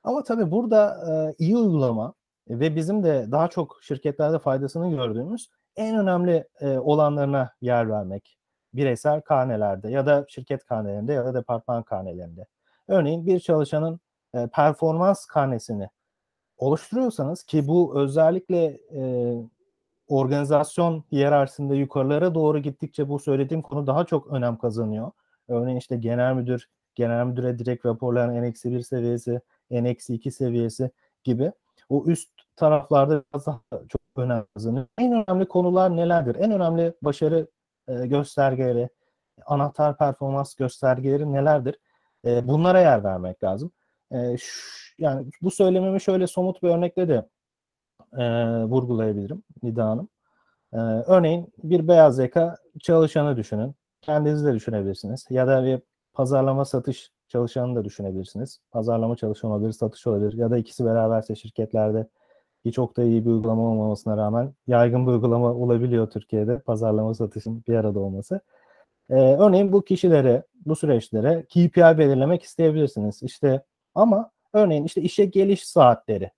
Ama 0.04 0.24
tabii 0.24 0.52
burada 0.52 0.98
e, 1.12 1.36
iyi 1.38 1.58
uygulama 1.58 2.14
ve 2.50 2.76
bizim 2.76 3.04
de 3.04 3.28
daha 3.32 3.48
çok 3.48 3.80
şirketlerde 3.82 4.40
faydasını 4.40 4.90
gördüğümüz 4.90 5.50
en 5.76 5.98
önemli 5.98 6.48
e, 6.60 6.78
olanlarına 6.78 7.52
yer 7.62 7.90
vermek. 7.90 8.38
Bireysel 8.74 9.22
karnelerde 9.22 9.90
ya 9.90 10.06
da 10.06 10.26
şirket 10.30 10.66
karnelerinde 10.66 11.14
ya 11.14 11.26
da 11.26 11.34
departman 11.34 11.84
karnelerinde. 11.84 12.46
Örneğin 12.88 13.26
bir 13.26 13.40
çalışanın 13.40 14.00
e, 14.36 14.48
performans 14.48 15.26
karnesini 15.26 15.90
oluşturuyorsanız 16.58 17.44
ki 17.44 17.68
bu 17.68 18.00
özellikle 18.00 18.80
organizasyon 20.12 21.04
hiyerarşisinde 21.12 21.76
yukarılara 21.76 22.36
doğru 22.36 22.60
gittikçe 22.60 23.10
bu 23.10 23.20
söylediğim 23.20 23.62
konu 23.62 23.88
daha 23.88 24.06
çok 24.06 24.28
önem 24.28 24.58
kazanıyor. 24.58 25.12
Örneğin 25.48 25.78
işte 25.78 25.98
genel 25.98 26.34
müdür, 26.34 26.70
genel 26.96 27.26
müdüre 27.26 27.60
direkt 27.60 27.86
raporlayan 27.86 28.36
N-1 28.36 28.84
seviyesi, 28.84 29.42
N-2 29.72 30.32
seviyesi 30.32 30.92
gibi. 31.24 31.52
O 31.90 32.06
üst 32.06 32.30
taraflarda 32.56 33.24
biraz 33.34 33.46
daha 33.46 33.62
çok 33.72 34.02
önem 34.16 34.46
kazanıyor. 34.56 34.88
En 34.98 35.24
önemli 35.28 35.48
konular 35.48 35.96
nelerdir? 35.96 36.36
En 36.36 36.52
önemli 36.52 36.94
başarı 37.02 37.48
e, 37.88 38.08
göstergeleri, 38.08 38.90
anahtar 39.46 39.98
performans 39.98 40.56
göstergeleri 40.56 41.34
nelerdir? 41.34 41.76
E, 42.26 42.48
bunlara 42.48 42.80
yer 42.82 43.04
vermek 43.04 43.44
lazım. 43.44 43.72
E, 44.14 44.36
yani 44.98 45.28
bu 45.42 45.52
söylememi 45.52 46.02
şöyle 46.02 46.28
somut 46.28 46.64
bir 46.64 46.70
örnekle 46.70 47.08
de 47.08 47.26
e, 48.18 48.24
vurgulayabilirim 48.64 49.44
Nida 49.64 49.86
Hanım. 49.86 50.10
E, 50.74 50.78
örneğin 51.08 51.54
bir 51.64 51.88
beyaz 51.88 52.20
yaka 52.20 52.58
çalışanı 52.84 53.38
düşünün. 53.38 53.76
Kendiniz 54.02 54.46
de 54.46 54.54
düşünebilirsiniz. 54.54 55.26
Ya 55.30 55.48
da 55.48 55.66
bir 55.66 55.80
pazarlama 56.14 56.66
satış 56.66 57.12
çalışanı 57.28 57.76
da 57.76 57.86
düşünebilirsiniz. 57.86 58.60
Pazarlama 58.72 59.16
çalışanı 59.16 59.54
olabilir, 59.54 59.72
satış 59.72 60.08
olabilir. 60.08 60.34
Ya 60.34 60.52
da 60.52 60.58
ikisi 60.58 60.86
beraberse 60.86 61.36
şirketlerde 61.36 62.08
hiç 62.66 62.76
çok 62.76 62.98
da 62.98 63.04
iyi 63.04 63.26
bir 63.26 63.32
uygulama 63.32 63.62
olmamasına 63.62 64.18
rağmen 64.18 64.54
yaygın 64.68 65.08
bir 65.08 65.12
uygulama 65.12 65.54
olabiliyor 65.54 66.10
Türkiye'de 66.10 66.60
pazarlama 66.60 67.14
satışın 67.14 67.64
bir 67.68 67.76
arada 67.76 68.00
olması. 68.00 68.42
Ee, 69.10 69.16
örneğin 69.16 69.72
bu 69.72 69.84
kişilere, 69.84 70.44
bu 70.66 70.76
süreçlere 70.76 71.44
KPI 71.44 71.98
belirlemek 71.98 72.44
isteyebilirsiniz. 72.44 73.24
İşte 73.24 73.64
ama 73.96 74.32
örneğin 74.54 74.84
işte 74.84 75.02
işe 75.02 75.26
geliş 75.26 75.68
saatleri 75.68 76.32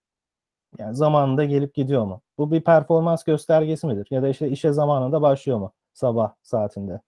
yani 0.78 0.96
zamanında 0.96 1.46
gelip 1.46 1.76
gidiyor 1.76 2.06
mu? 2.06 2.22
Bu 2.38 2.52
bir 2.52 2.62
performans 2.62 3.24
göstergesi 3.24 3.88
midir? 3.88 4.08
Ya 4.12 4.24
da 4.24 4.28
işte 4.30 4.50
işe 4.50 4.72
zamanında 4.74 5.22
başlıyor 5.22 5.60
mu? 5.60 5.74
Sabah 5.94 6.34
saatinde. 6.44 7.02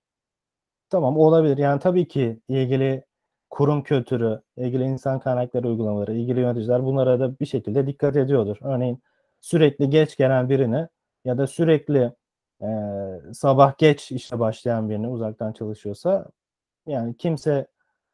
Tamam 0.89 1.17
olabilir. 1.17 1.57
Yani 1.57 1.79
tabii 1.79 2.07
ki 2.07 2.39
ilgili 2.48 3.05
kurum 3.50 3.84
kültürü, 3.84 4.41
ilgili 4.57 4.84
insan 4.84 5.19
kaynakları 5.19 5.67
uygulamaları, 5.67 6.13
ilgili 6.13 6.39
yöneticiler 6.39 6.86
bunlara 6.86 7.19
da 7.19 7.39
bir 7.39 7.45
şekilde 7.45 7.88
dikkat 7.88 8.15
ediyordur. 8.15 8.57
Örneğin 8.62 9.03
sürekli 9.41 9.89
geç 9.89 10.17
gelen 10.17 10.50
birini 10.50 10.88
ya 11.25 11.38
da 11.38 11.48
sürekli 11.48 12.12
e, 12.62 12.67
sabah 13.34 13.77
geç 13.77 14.12
işte 14.12 14.39
başlayan 14.39 14.89
birini 14.89 15.07
uzaktan 15.07 15.53
çalışıyorsa 15.53 16.25
yani 16.88 17.17
kimse 17.17 17.67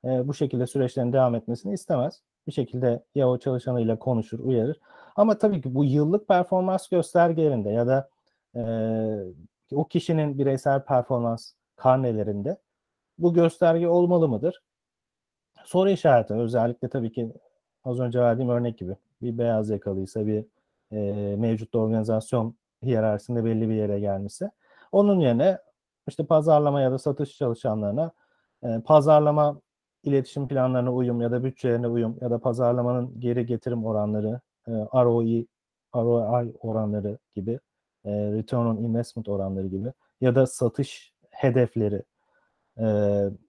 e, 0.06 0.28
bu 0.28 0.34
şekilde 0.34 0.68
süreçlerin 0.68 1.14
devam 1.14 1.36
etmesini 1.36 1.74
istemez. 1.74 2.22
Bir 2.48 2.52
şekilde 2.52 3.04
ya 3.16 3.30
o 3.30 3.38
çalışanıyla 3.38 4.00
konuşur, 4.00 4.40
uyarır. 4.40 4.80
Ama 5.16 5.38
tabii 5.38 5.62
ki 5.62 5.76
bu 5.76 5.86
yıllık 5.86 6.28
performans 6.28 6.88
göstergelerinde 6.90 7.70
ya 7.70 7.88
da 7.88 8.10
e, 8.56 8.62
o 9.76 9.88
kişinin 9.88 10.38
bireysel 10.40 10.86
performans 10.86 11.54
karnelerinde 11.76 12.58
bu 13.18 13.34
gösterge 13.34 13.88
olmalı 13.88 14.30
mıdır? 14.30 14.64
Soru 15.66 15.90
işareti 15.90 16.34
özellikle 16.34 16.90
tabii 16.90 17.12
ki 17.12 17.34
az 17.84 18.00
önce 18.00 18.20
verdiğim 18.20 18.50
örnek 18.50 18.78
gibi 18.78 18.96
bir 19.22 19.38
beyaz 19.38 19.70
yakalıysa 19.70 20.28
bir 20.28 20.46
e, 20.92 21.36
mevcut 21.36 21.76
organizasyon 21.76 22.56
hiyerarşisinde 22.84 23.46
belli 23.46 23.70
bir 23.70 23.76
yere 23.76 24.00
gelmişse 24.00 24.52
onun 24.92 25.20
yerine 25.20 25.58
işte 26.08 26.26
pazarlama 26.26 26.82
ya 26.82 26.92
da 26.92 27.00
satış 27.00 27.38
çalışanlarına 27.38 28.12
e, 28.64 28.82
pazarlama 28.86 29.62
iletişim 30.04 30.48
planlarına 30.48 30.94
uyum 30.94 31.22
ya 31.22 31.32
da 31.32 31.44
bütçelerine 31.44 31.88
uyum 31.88 32.18
ya 32.22 32.32
da 32.32 32.40
pazarlamanın 32.40 33.20
geri 33.20 33.46
getirim 33.46 33.86
oranları, 33.86 34.42
e, 34.72 35.04
ROI, 35.04 35.48
ROI 35.96 36.54
oranları 36.60 37.18
gibi, 37.36 37.60
e, 38.06 38.12
return 38.12 38.66
on 38.66 38.78
investment 38.78 39.30
oranları 39.30 39.68
gibi 39.68 39.94
ya 40.22 40.36
da 40.36 40.48
satış 40.48 41.14
hedefleri, 41.30 42.04
e, 42.80 42.86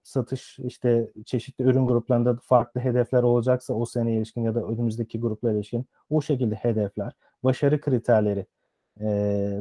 satış 0.03 0.59
işte 0.59 1.11
çeşitli 1.25 1.63
ürün 1.63 1.87
gruplarında 1.87 2.37
farklı 2.43 2.81
hedefler 2.81 3.23
olacaksa 3.23 3.73
o 3.73 3.85
sene 3.85 4.13
ilişkin 4.15 4.41
ya 4.41 4.55
da 4.55 4.61
önümüzdeki 4.63 5.19
gruplara 5.19 5.53
ilişkin 5.53 5.85
o 6.09 6.21
şekilde 6.21 6.55
hedefler, 6.55 7.13
başarı 7.43 7.81
kriterleri 7.81 8.45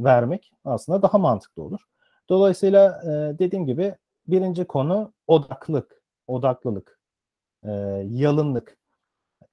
vermek 0.04 0.52
aslında 0.64 1.02
daha 1.02 1.19
mantıklı 1.19 1.62
olur. 1.62 1.81
Dolayısıyla 2.28 3.02
dediğim 3.38 3.66
gibi 3.66 3.95
birinci 4.26 4.64
konu 4.64 5.12
odaklık 5.26 6.02
odaklılık, 6.26 7.00
yalınlık. 8.04 8.78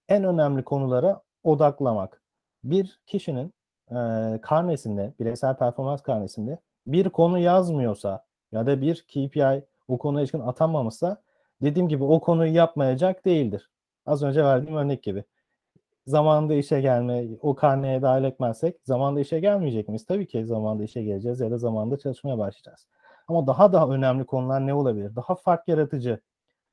En 0.09 0.23
önemli 0.23 0.63
konulara 0.63 1.21
odaklamak. 1.43 2.21
Bir 2.63 2.99
kişinin 3.05 3.53
e, 3.91 3.95
karnesinde, 4.41 5.13
bireysel 5.19 5.57
performans 5.57 6.01
karnesinde 6.01 6.59
bir 6.87 7.09
konu 7.09 7.39
yazmıyorsa 7.39 8.25
ya 8.51 8.65
da 8.65 8.81
bir 8.81 9.01
KPI 9.07 9.65
o 9.87 9.97
konuya 9.97 10.21
ilişkin 10.21 10.39
atanmamışsa 10.39 11.21
dediğim 11.61 11.87
gibi 11.87 12.03
o 12.03 12.19
konuyu 12.19 12.53
yapmayacak 12.53 13.25
değildir. 13.25 13.69
Az 14.05 14.23
önce 14.23 14.43
verdiğim 14.43 14.75
örnek 14.75 15.03
gibi. 15.03 15.23
Zamanında 16.07 16.53
işe 16.53 16.81
gelme, 16.81 17.27
o 17.41 17.55
karneye 17.55 18.01
dahil 18.01 18.23
etmezsek 18.23 18.75
zamanında 18.83 19.19
işe 19.19 19.39
gelmeyecek 19.39 19.87
miyiz? 19.87 20.05
Tabii 20.05 20.27
ki 20.27 20.45
zamanında 20.45 20.83
işe 20.83 21.03
geleceğiz 21.03 21.39
ya 21.39 21.51
da 21.51 21.57
zamanında 21.57 21.97
çalışmaya 21.97 22.37
başlayacağız. 22.37 22.87
Ama 23.27 23.47
daha 23.47 23.73
daha 23.73 23.87
önemli 23.89 24.25
konular 24.25 24.67
ne 24.67 24.73
olabilir? 24.73 25.15
Daha 25.15 25.35
fark 25.35 25.67
yaratıcı, 25.67 26.19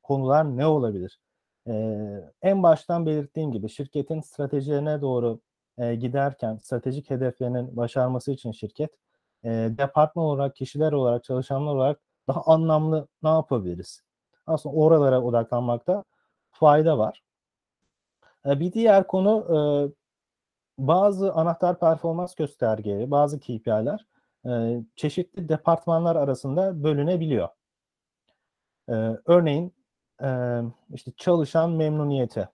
konular 0.03 0.57
ne 0.57 0.67
olabilir? 0.67 1.21
Ee, 1.69 2.21
en 2.43 2.63
baştan 2.63 3.07
belirttiğim 3.07 3.53
gibi 3.53 3.69
şirketin 3.69 4.21
stratejilerine 4.21 5.01
doğru 5.01 5.41
e, 5.79 5.95
giderken 5.95 6.57
stratejik 6.57 7.11
hedeflerinin 7.11 7.77
başarması 7.77 8.33
için 8.33 8.53
şirket 8.53 8.91
e, 9.45 9.49
departman 9.51 10.25
olarak, 10.25 10.57
kişiler 10.57 10.93
olarak, 10.93 11.25
çalışanlar 11.25 11.75
olarak 11.75 12.01
daha 12.29 12.43
anlamlı 12.47 13.09
ne 13.23 13.29
yapabiliriz? 13.29 14.03
Aslında 14.47 14.75
oralara 14.75 15.23
odaklanmakta 15.23 16.05
fayda 16.51 16.99
var. 16.99 17.23
E, 18.47 18.61
bir 18.61 18.73
diğer 18.73 19.07
konu 19.07 19.47
e, 19.51 19.59
bazı 20.79 21.33
anahtar 21.33 21.79
performans 21.81 22.35
göstergeleri, 22.35 23.11
bazı 23.11 23.41
KPI'ler 23.41 24.07
e, 24.47 24.81
çeşitli 24.97 25.49
departmanlar 25.49 26.17
arasında 26.17 26.85
bölünebiliyor. 26.85 27.49
E, 28.89 28.95
örneğin 29.25 29.76
e, 30.23 30.61
işte 30.95 31.13
çalışan 31.17 31.71
memnuniyeti. 31.71 32.49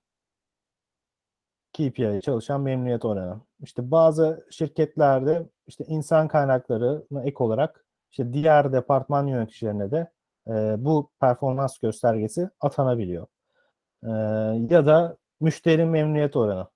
KPI 1.72 2.20
çalışan 2.24 2.60
memnuniyet 2.60 3.04
oranı. 3.04 3.40
İşte 3.60 3.90
bazı 3.90 4.46
şirketlerde 4.50 5.48
işte 5.66 5.84
insan 5.84 6.28
kaynaklarına 6.28 7.22
ek 7.24 7.36
olarak 7.38 7.84
işte 8.10 8.32
diğer 8.32 8.72
departman 8.72 9.26
yöneticilerine 9.26 9.90
de 9.90 10.10
e, 10.48 10.74
bu 10.84 11.10
performans 11.20 11.78
göstergesi 11.78 12.50
atanabiliyor. 12.60 13.26
E, 14.04 14.10
ya 14.70 14.86
da 14.86 15.16
müşteri 15.40 15.84
memnuniyet 15.84 16.36
oranı. 16.36 16.66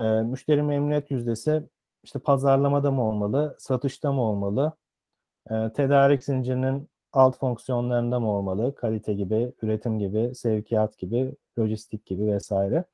E, 0.00 0.04
müşteri 0.04 0.62
memnuniyet 0.62 1.10
yüzdesi 1.10 1.68
işte 2.02 2.18
pazarlamada 2.18 2.90
mı 2.90 3.08
olmalı, 3.08 3.56
satışta 3.58 4.12
mı 4.12 4.22
olmalı, 4.22 4.72
e, 5.50 5.72
tedarik 5.72 6.24
zincirinin 6.24 6.88
alt 7.12 7.38
fonksiyonlarında 7.38 8.20
mı 8.20 8.30
olmalı? 8.30 8.74
Kalite 8.74 9.14
gibi, 9.14 9.52
üretim 9.62 9.98
gibi, 9.98 10.34
sevkiyat 10.34 10.98
gibi, 10.98 11.36
lojistik 11.58 12.06
gibi 12.06 12.26
vesaire. 12.26 12.84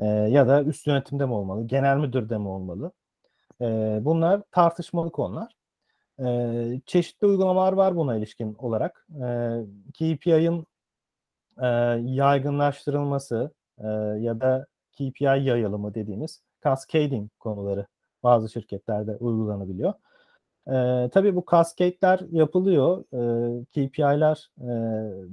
E, 0.00 0.06
ya 0.06 0.48
da 0.48 0.62
üst 0.62 0.86
yönetimde 0.86 1.26
mi 1.26 1.32
olmalı, 1.32 1.66
genel 1.66 1.96
müdürde 1.96 2.38
mi 2.38 2.48
olmalı? 2.48 2.92
E, 3.60 3.66
bunlar 4.02 4.42
tartışmalı 4.50 5.12
konular. 5.12 5.56
E, 6.20 6.80
çeşitli 6.86 7.26
uygulamalar 7.26 7.72
var 7.72 7.96
buna 7.96 8.16
ilişkin 8.16 8.54
olarak. 8.54 9.06
E, 9.22 9.60
KPI'ın 9.94 10.66
e, 11.62 11.66
yaygınlaştırılması 12.02 13.52
e, 13.78 13.86
ya 14.20 14.40
da 14.40 14.66
KPI 14.92 15.24
yayılımı 15.24 15.94
dediğimiz 15.94 16.42
cascading 16.64 17.30
konuları 17.38 17.86
bazı 18.22 18.48
şirketlerde 18.48 19.16
uygulanabiliyor. 19.16 19.92
E, 20.68 21.08
tabii 21.12 21.36
bu 21.36 21.44
cascade'ler 21.50 22.20
yapılıyor. 22.30 23.04
E, 23.12 23.64
KPI'ler 23.64 24.50
e, 24.60 24.68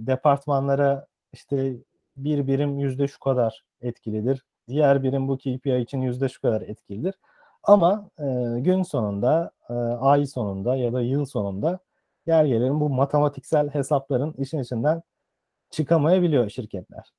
departmanlara 0.08 1.08
işte 1.34 1.76
bir 2.18 2.48
birim 2.48 2.80
yüzde 2.80 3.08
şu 3.08 3.20
kadar 3.20 3.64
etkilidir. 3.82 4.46
Diğer 4.68 5.04
birim 5.04 5.28
bu 5.28 5.38
KPI 5.38 5.78
için 5.78 6.02
yüzde 6.02 6.30
şu 6.30 6.42
kadar 6.42 6.62
etkilidir. 6.62 7.16
Ama 7.64 8.10
e, 8.20 8.24
gün 8.60 8.84
sonunda, 8.84 9.52
e, 9.70 9.74
ay 9.74 10.26
sonunda 10.26 10.76
ya 10.76 10.94
da 10.94 11.02
yıl 11.02 11.26
sonunda 11.26 11.80
yer 12.28 12.46
gelelim 12.46 12.80
bu 12.80 12.90
matematiksel 12.90 13.70
hesapların 13.70 14.34
işin 14.38 14.60
içinden 14.60 15.02
çıkamayabiliyor 15.70 16.50
şirketler. 16.50 17.14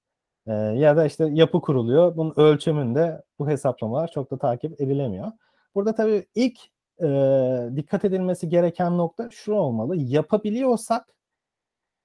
E, 0.47 0.52
ya 0.52 0.97
da 0.97 1.07
işte 1.07 1.28
yapı 1.33 1.61
kuruluyor. 1.61 2.16
Bunun 2.16 2.35
ölçümünde 2.37 3.23
bu 3.38 3.49
hesaplamalar 3.49 4.09
çok 4.09 4.31
da 4.31 4.38
takip 4.38 4.81
edilemiyor. 4.81 5.33
Burada 5.75 5.95
tabii 5.95 6.26
ilk 6.35 6.59
e, 7.00 7.06
dikkat 7.76 8.04
edilmesi 8.04 8.49
gereken 8.49 8.99
nokta 8.99 9.30
şu 9.30 9.52
olmalı. 9.52 9.96
Yapabiliyorsak 9.96 11.14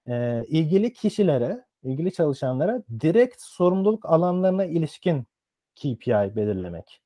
e, 0.07 0.43
ilgili 0.47 0.93
kişilere, 0.93 1.65
ilgili 1.83 2.13
çalışanlara 2.13 2.83
direkt 2.99 3.41
sorumluluk 3.41 4.05
alanlarına 4.05 4.65
ilişkin 4.65 5.27
KPI 5.75 6.35
belirlemek. 6.35 7.01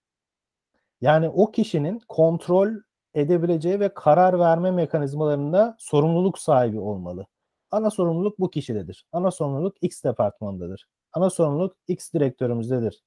Yani 1.02 1.30
o 1.30 1.52
kişinin 1.52 2.02
kontrol 2.08 2.70
edebileceği 3.14 3.80
ve 3.80 3.94
karar 3.94 4.40
verme 4.40 4.72
mekanizmalarında 4.72 5.76
sorumluluk 5.80 6.40
sahibi 6.40 6.80
olmalı. 6.80 7.28
Ana 7.72 7.92
sorumluluk 7.92 8.40
bu 8.40 8.50
kişidedir. 8.50 9.06
Ana 9.12 9.32
sorumluluk 9.32 9.78
X 9.82 10.04
departmandadır. 10.04 10.88
Ana 11.14 11.30
sorumluluk 11.30 11.76
X 11.88 12.14
direktörümüzdedir. 12.14 13.02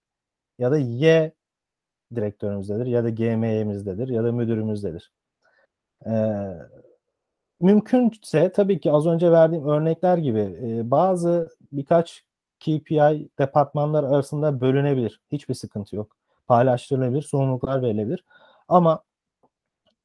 Ya 0.59 0.71
da 0.71 0.79
Y 0.79 1.33
direktörümüzdedir 2.15 2.87
ya 2.87 3.05
da 3.05 3.11
GM'imizdedir 3.11 4.09
ya 4.09 4.25
da 4.25 4.33
müdürümüzdedir. 4.33 5.13
Ee, 6.07 6.55
mümkünse 7.61 8.53
tabii 8.53 8.81
ki 8.81 8.93
az 8.93 9.07
önce 9.07 9.33
verdiğim 9.33 9.69
örnekler 9.69 10.19
gibi 10.19 10.59
e, 10.63 10.91
bazı 10.91 11.49
birkaç 11.73 12.25
KPI 12.61 13.29
departmanlar 13.39 14.05
arasında 14.05 14.61
bölünebilir. 14.61 15.21
Hiçbir 15.33 15.55
sıkıntı 15.55 15.97
yok. 15.97 16.17
Paylaştırılabilir, 16.47 17.23
sorumluluklar 17.23 17.83
verilebilir. 17.83 18.25
Ama 18.69 19.03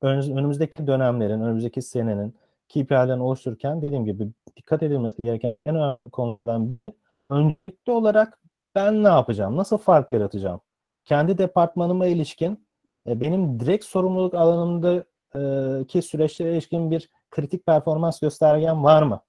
önümüzdeki 0.01 0.87
dönemlerin, 0.87 1.41
önümüzdeki 1.41 1.81
senenin 1.81 2.35
KPI'lerini 2.69 3.23
oluştururken 3.23 3.81
dediğim 3.81 4.05
gibi 4.05 4.27
dikkat 4.57 4.83
edilmesi 4.83 5.17
gereken 5.23 5.55
en 5.65 5.75
önemli 5.75 5.97
konulardan 6.11 6.67
biri 6.67 6.95
öncelikli 7.29 7.91
olarak 7.91 8.39
ben 8.75 9.03
ne 9.03 9.07
yapacağım? 9.07 9.57
Nasıl 9.57 9.77
fark 9.77 10.13
yaratacağım? 10.13 10.61
Kendi 11.09 11.37
departmanıma 11.37 12.07
ilişkin 12.07 12.67
e, 13.07 13.21
benim 13.21 13.59
direkt 13.59 13.85
sorumluluk 13.85 14.33
alanımdaki 14.33 16.01
süreçlere 16.01 16.51
ilişkin 16.53 16.91
bir 16.91 17.09
kritik 17.31 17.65
performans 17.65 18.19
göstergem 18.19 18.83
var 18.83 19.03
mı? 19.03 19.21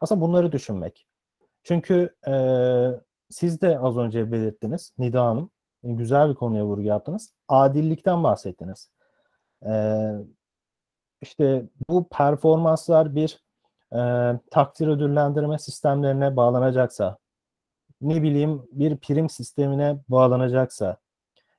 Aslında 0.00 0.20
bunları 0.20 0.52
düşünmek. 0.52 1.06
Çünkü 1.62 2.16
e, 2.28 2.34
siz 3.30 3.60
de 3.60 3.78
az 3.78 3.96
önce 3.96 4.32
belirttiniz 4.32 4.92
Nida 4.98 5.24
Hanım. 5.24 5.50
Güzel 5.82 6.30
bir 6.30 6.34
konuya 6.34 6.64
vurgu 6.64 6.82
yaptınız. 6.82 7.32
Adillikten 7.48 8.24
bahsettiniz. 8.24 8.90
E, 9.66 9.72
işte 11.22 11.68
bu 11.88 12.08
performanslar 12.08 13.14
bir 13.14 13.44
e, 13.92 13.98
takdir 14.50 14.88
ödüllendirme 14.88 15.58
sistemlerine 15.58 16.36
bağlanacaksa, 16.36 17.18
ne 18.00 18.22
bileyim 18.22 18.62
bir 18.72 18.96
prim 18.96 19.28
sistemine 19.28 19.98
bağlanacaksa, 20.08 20.96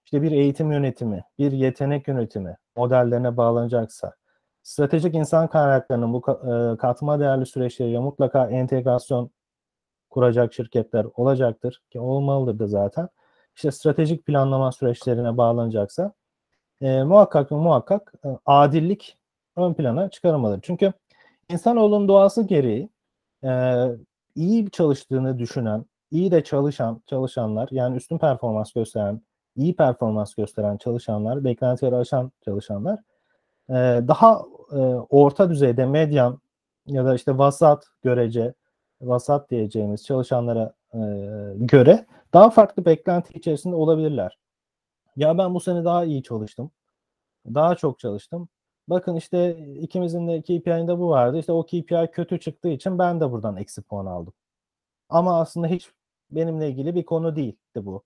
işte 0.06 0.22
bir 0.22 0.32
eğitim 0.32 0.72
yönetimi, 0.72 1.24
bir 1.40 1.52
yetenek 1.52 2.08
yönetimi 2.08 2.58
modellerine 2.76 3.38
bağlanacaksa, 3.38 4.16
stratejik 4.64 5.16
insan 5.16 5.48
kaynaklarının 5.48 6.14
bu 6.14 6.20
e, 6.20 6.78
katma 6.78 7.20
değerli 7.20 7.46
süreçleriyle 7.46 8.00
mutlaka 8.00 8.50
entegrasyon 8.50 9.32
kuracak 10.10 10.54
şirketler 10.54 11.06
olacaktır 11.16 11.82
ki 11.90 12.00
olmalıdır 12.00 12.60
da 12.60 12.68
zaten. 12.68 13.10
İşte 13.56 13.72
stratejik 13.72 14.26
planlama 14.26 14.72
süreçlerine 14.72 15.38
bağlanacaksa 15.38 16.14
e, 16.82 17.04
muhakkak 17.04 17.52
muhakkak 17.52 18.14
e, 18.26 18.30
adillik 18.46 19.18
ön 19.56 19.74
plana 19.74 20.10
çıkarılmalıdır. 20.10 20.62
Çünkü 20.62 20.94
insanoğlunun 21.50 22.08
doğası 22.08 22.48
gereği 22.48 22.90
e, 23.44 23.52
iyi 24.36 24.72
çalıştığını 24.72 25.40
düşünen, 25.40 25.86
iyi 26.12 26.32
de 26.32 26.44
çalışan 26.44 27.02
çalışanlar 27.06 27.70
yani 27.72 27.98
üstün 27.98 28.18
performans 28.18 28.74
gösteren, 28.74 29.22
iyi 29.56 29.76
performans 29.76 30.36
gösteren 30.36 30.78
çalışanlar, 30.78 31.44
beklentileri 31.44 31.96
aşan 31.96 32.32
çalışanlar 32.46 33.00
e, 33.70 33.74
daha 34.08 34.46
e, 34.72 34.78
orta 35.10 35.50
düzeyde 35.50 35.86
medyan 35.86 36.42
ya 36.88 37.06
da 37.06 37.16
işte 37.16 37.38
vasat 37.38 37.86
görece 38.04 38.54
vasat 39.02 39.50
diyeceğimiz 39.52 40.06
çalışanlara 40.06 40.74
e, 40.94 41.00
göre 41.56 42.06
daha 42.34 42.50
farklı 42.50 42.86
beklenti 42.86 43.38
içerisinde 43.38 43.76
olabilirler. 43.76 44.38
Ya 45.16 45.38
ben 45.38 45.54
bu 45.54 45.60
sene 45.60 45.86
daha 45.86 46.06
iyi 46.06 46.24
çalıştım. 46.24 46.72
Daha 47.46 47.76
çok 47.76 48.00
çalıştım. 48.00 48.50
Bakın 48.88 49.16
işte 49.16 49.58
ikimizin 49.76 50.28
de 50.28 50.42
KPI'inde 50.42 51.00
bu 51.00 51.10
vardı. 51.10 51.38
İşte 51.38 51.52
o 51.52 51.64
KPI 51.64 52.10
kötü 52.12 52.40
çıktığı 52.40 52.70
için 52.70 53.00
ben 53.00 53.20
de 53.22 53.32
buradan 53.32 53.58
eksi 53.58 53.82
puan 53.82 54.06
aldım. 54.06 54.34
Ama 55.10 55.40
aslında 55.40 55.68
hiç 55.68 55.92
benimle 56.32 56.70
ilgili 56.70 56.96
bir 56.96 57.06
konu 57.06 57.36
değildi 57.36 57.58
bu. 57.76 58.04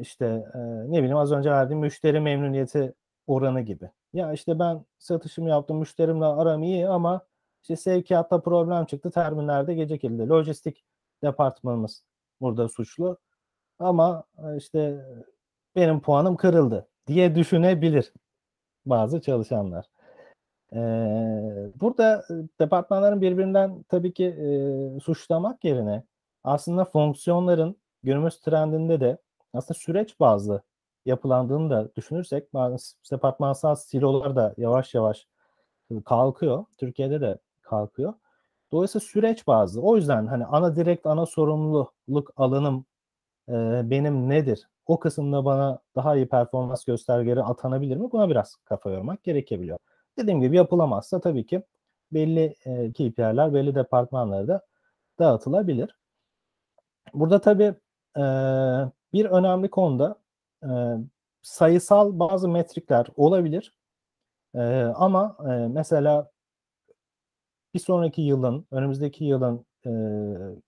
İşte 0.00 0.26
e, 0.54 0.58
ne 0.92 0.98
bileyim 0.98 1.16
az 1.16 1.32
önce 1.32 1.50
verdiğim 1.50 1.80
müşteri 1.80 2.20
memnuniyeti 2.20 2.94
oranı 3.26 3.60
gibi. 3.60 3.90
Ya 4.12 4.32
işte 4.32 4.58
ben 4.58 4.84
satışımı 4.98 5.48
yaptım, 5.48 5.78
müşterimle 5.78 6.24
aram 6.24 6.62
iyi 6.62 6.88
ama 6.88 7.26
işte 7.62 7.76
sevkiyatta 7.76 8.40
problem 8.40 8.86
çıktı, 8.86 9.10
terminlerde 9.10 9.74
gecikildi. 9.74 10.28
Lojistik 10.28 10.84
departmanımız 11.24 12.04
burada 12.40 12.68
suçlu. 12.68 13.18
Ama 13.78 14.24
e, 14.38 14.56
işte 14.56 15.06
benim 15.76 16.00
puanım 16.00 16.36
kırıldı 16.36 16.88
diye 17.06 17.34
düşünebilir 17.34 18.12
bazı 18.86 19.20
çalışanlar. 19.20 19.86
Ee, 20.72 20.78
burada 21.80 22.24
departmanların 22.60 23.20
birbirinden 23.20 23.82
tabii 23.88 24.12
ki 24.12 24.24
e, 24.26 25.00
suçlamak 25.00 25.64
yerine 25.64 26.02
aslında 26.46 26.84
fonksiyonların 26.84 27.76
günümüz 28.02 28.40
trendinde 28.40 29.00
de 29.00 29.18
aslında 29.54 29.78
süreç 29.78 30.20
bazlı 30.20 30.62
yapılandığını 31.06 31.70
da 31.70 31.94
düşünürsek 31.96 32.54
departmansal 33.12 33.74
silolar 33.74 34.36
da 34.36 34.54
yavaş 34.56 34.94
yavaş 34.94 35.26
kalkıyor. 36.04 36.64
Türkiye'de 36.78 37.20
de 37.20 37.38
kalkıyor. 37.62 38.14
Dolayısıyla 38.72 39.06
süreç 39.06 39.46
bazlı. 39.46 39.82
O 39.82 39.96
yüzden 39.96 40.26
hani 40.26 40.46
ana 40.46 40.76
direkt 40.76 41.06
ana 41.06 41.26
sorumluluk 41.26 42.32
alanım 42.36 42.86
e, 43.48 43.52
benim 43.90 44.28
nedir? 44.28 44.68
O 44.86 44.98
kısımda 44.98 45.44
bana 45.44 45.78
daha 45.96 46.16
iyi 46.16 46.28
performans 46.28 46.84
göstergeleri 46.84 47.42
atanabilir 47.42 47.96
mi? 47.96 48.12
Buna 48.12 48.30
biraz 48.30 48.56
kafa 48.56 48.90
yormak 48.90 49.24
gerekebiliyor. 49.24 49.78
Dediğim 50.18 50.40
gibi 50.40 50.56
yapılamazsa 50.56 51.20
tabii 51.20 51.46
ki 51.46 51.62
belli 52.12 52.54
e, 52.64 52.92
KPI'ler, 52.92 53.54
belli 53.54 53.74
departmanlara 53.74 54.48
da 54.48 54.60
dağıtılabilir. 55.18 55.96
Burada 57.14 57.40
tabii 57.40 57.74
e, 58.16 58.22
bir 59.12 59.24
önemli 59.24 59.70
konuda 59.70 60.16
e, 60.62 60.68
sayısal 61.42 62.18
bazı 62.18 62.48
metrikler 62.48 63.06
olabilir. 63.16 63.74
E, 64.54 64.60
ama 64.96 65.36
e, 65.40 65.50
mesela 65.68 66.30
bir 67.74 67.80
sonraki 67.80 68.22
yılın, 68.22 68.66
önümüzdeki 68.70 69.24
yılın 69.24 69.66
e, 69.86 69.90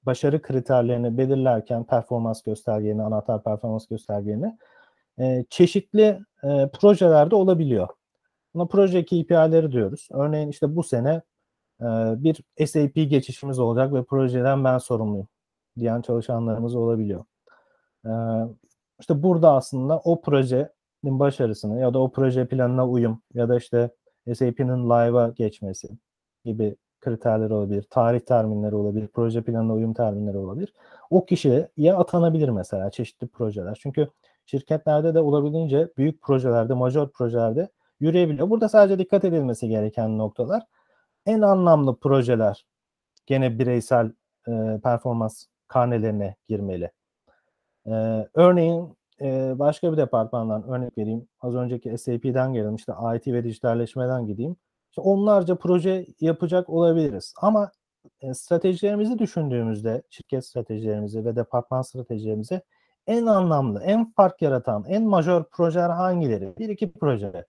başarı 0.02 0.42
kriterlerini 0.42 1.18
belirlerken 1.18 1.84
performans 1.84 2.42
göstergelerini, 2.42 3.02
anahtar 3.02 3.42
performans 3.44 3.86
göstergelerini 3.86 4.58
e, 5.18 5.44
çeşitli 5.50 6.20
e, 6.44 6.68
projelerde 6.72 7.34
olabiliyor. 7.34 7.88
Buna 8.54 8.66
proje 8.66 9.04
KPI'leri 9.04 9.72
diyoruz. 9.72 10.08
Örneğin 10.12 10.48
işte 10.48 10.76
bu 10.76 10.82
sene 10.82 11.22
e, 11.80 11.86
bir 12.24 12.66
SAP 12.66 12.94
geçişimiz 12.94 13.58
olacak 13.58 13.94
ve 13.94 14.04
projeden 14.04 14.64
ben 14.64 14.78
sorumluyum 14.78 15.28
diyen 15.78 16.00
çalışanlarımız 16.00 16.74
olabiliyor. 16.74 17.24
E, 18.06 18.12
işte 19.00 19.22
burada 19.22 19.52
aslında 19.52 19.98
o 19.98 20.20
projenin 20.20 20.68
başarısını 21.04 21.80
ya 21.80 21.94
da 21.94 21.98
o 21.98 22.12
proje 22.12 22.46
planına 22.46 22.88
uyum 22.88 23.22
ya 23.34 23.48
da 23.48 23.56
işte 23.56 23.90
SAP'nin 24.34 24.84
live'a 24.84 25.28
geçmesi 25.28 25.88
gibi 26.44 26.76
kriterleri 27.00 27.52
olabilir, 27.52 27.84
tarih 27.90 28.20
terminleri 28.20 28.74
olabilir, 28.74 29.08
proje 29.14 29.42
planına 29.42 29.74
uyum 29.74 29.94
terminleri 29.94 30.36
olabilir. 30.36 30.74
O 31.10 31.24
kişiye 31.24 31.94
atanabilir 31.96 32.48
mesela 32.48 32.90
çeşitli 32.90 33.26
projeler. 33.28 33.78
Çünkü 33.82 34.08
şirketlerde 34.46 35.14
de 35.14 35.20
olabildiğince 35.20 35.88
büyük 35.96 36.22
projelerde, 36.22 36.74
major 36.74 37.10
projelerde 37.10 37.68
yürüyebiliyor. 38.00 38.50
Burada 38.50 38.68
sadece 38.68 38.98
dikkat 38.98 39.24
edilmesi 39.24 39.68
gereken 39.68 40.18
noktalar 40.18 40.62
en 41.26 41.40
anlamlı 41.40 41.96
projeler 41.96 42.66
gene 43.26 43.58
bireysel 43.58 44.12
e, 44.48 44.80
performans 44.82 45.46
karnelerine 45.68 46.36
girmeli. 46.48 46.90
E, 47.86 47.92
örneğin 48.34 48.96
e, 49.20 49.58
başka 49.58 49.92
bir 49.92 49.96
departmandan 49.96 50.68
örnek 50.68 50.98
vereyim. 50.98 51.28
Az 51.40 51.54
önceki 51.54 51.98
SAP'den 51.98 52.52
geldim. 52.52 52.74
İşte 52.74 52.92
IT 53.16 53.26
ve 53.26 53.44
dijitalleşmeden 53.44 54.26
gideyim. 54.26 54.56
İşte 54.90 55.00
onlarca 55.00 55.54
proje 55.54 56.06
yapacak 56.20 56.68
olabiliriz. 56.68 57.34
Ama 57.42 57.70
e, 58.20 58.34
stratejilerimizi 58.34 59.18
düşündüğümüzde, 59.18 60.02
şirket 60.10 60.46
stratejilerimizi 60.46 61.24
ve 61.24 61.36
departman 61.36 61.82
stratejilerimizi 61.82 62.60
en 63.06 63.26
anlamlı, 63.26 63.82
en 63.82 64.12
fark 64.12 64.42
yaratan, 64.42 64.84
en 64.88 65.04
majör 65.04 65.44
projeler 65.44 65.90
hangileri? 65.90 66.56
Bir 66.58 66.68
iki 66.68 66.92
proje. 66.92 67.46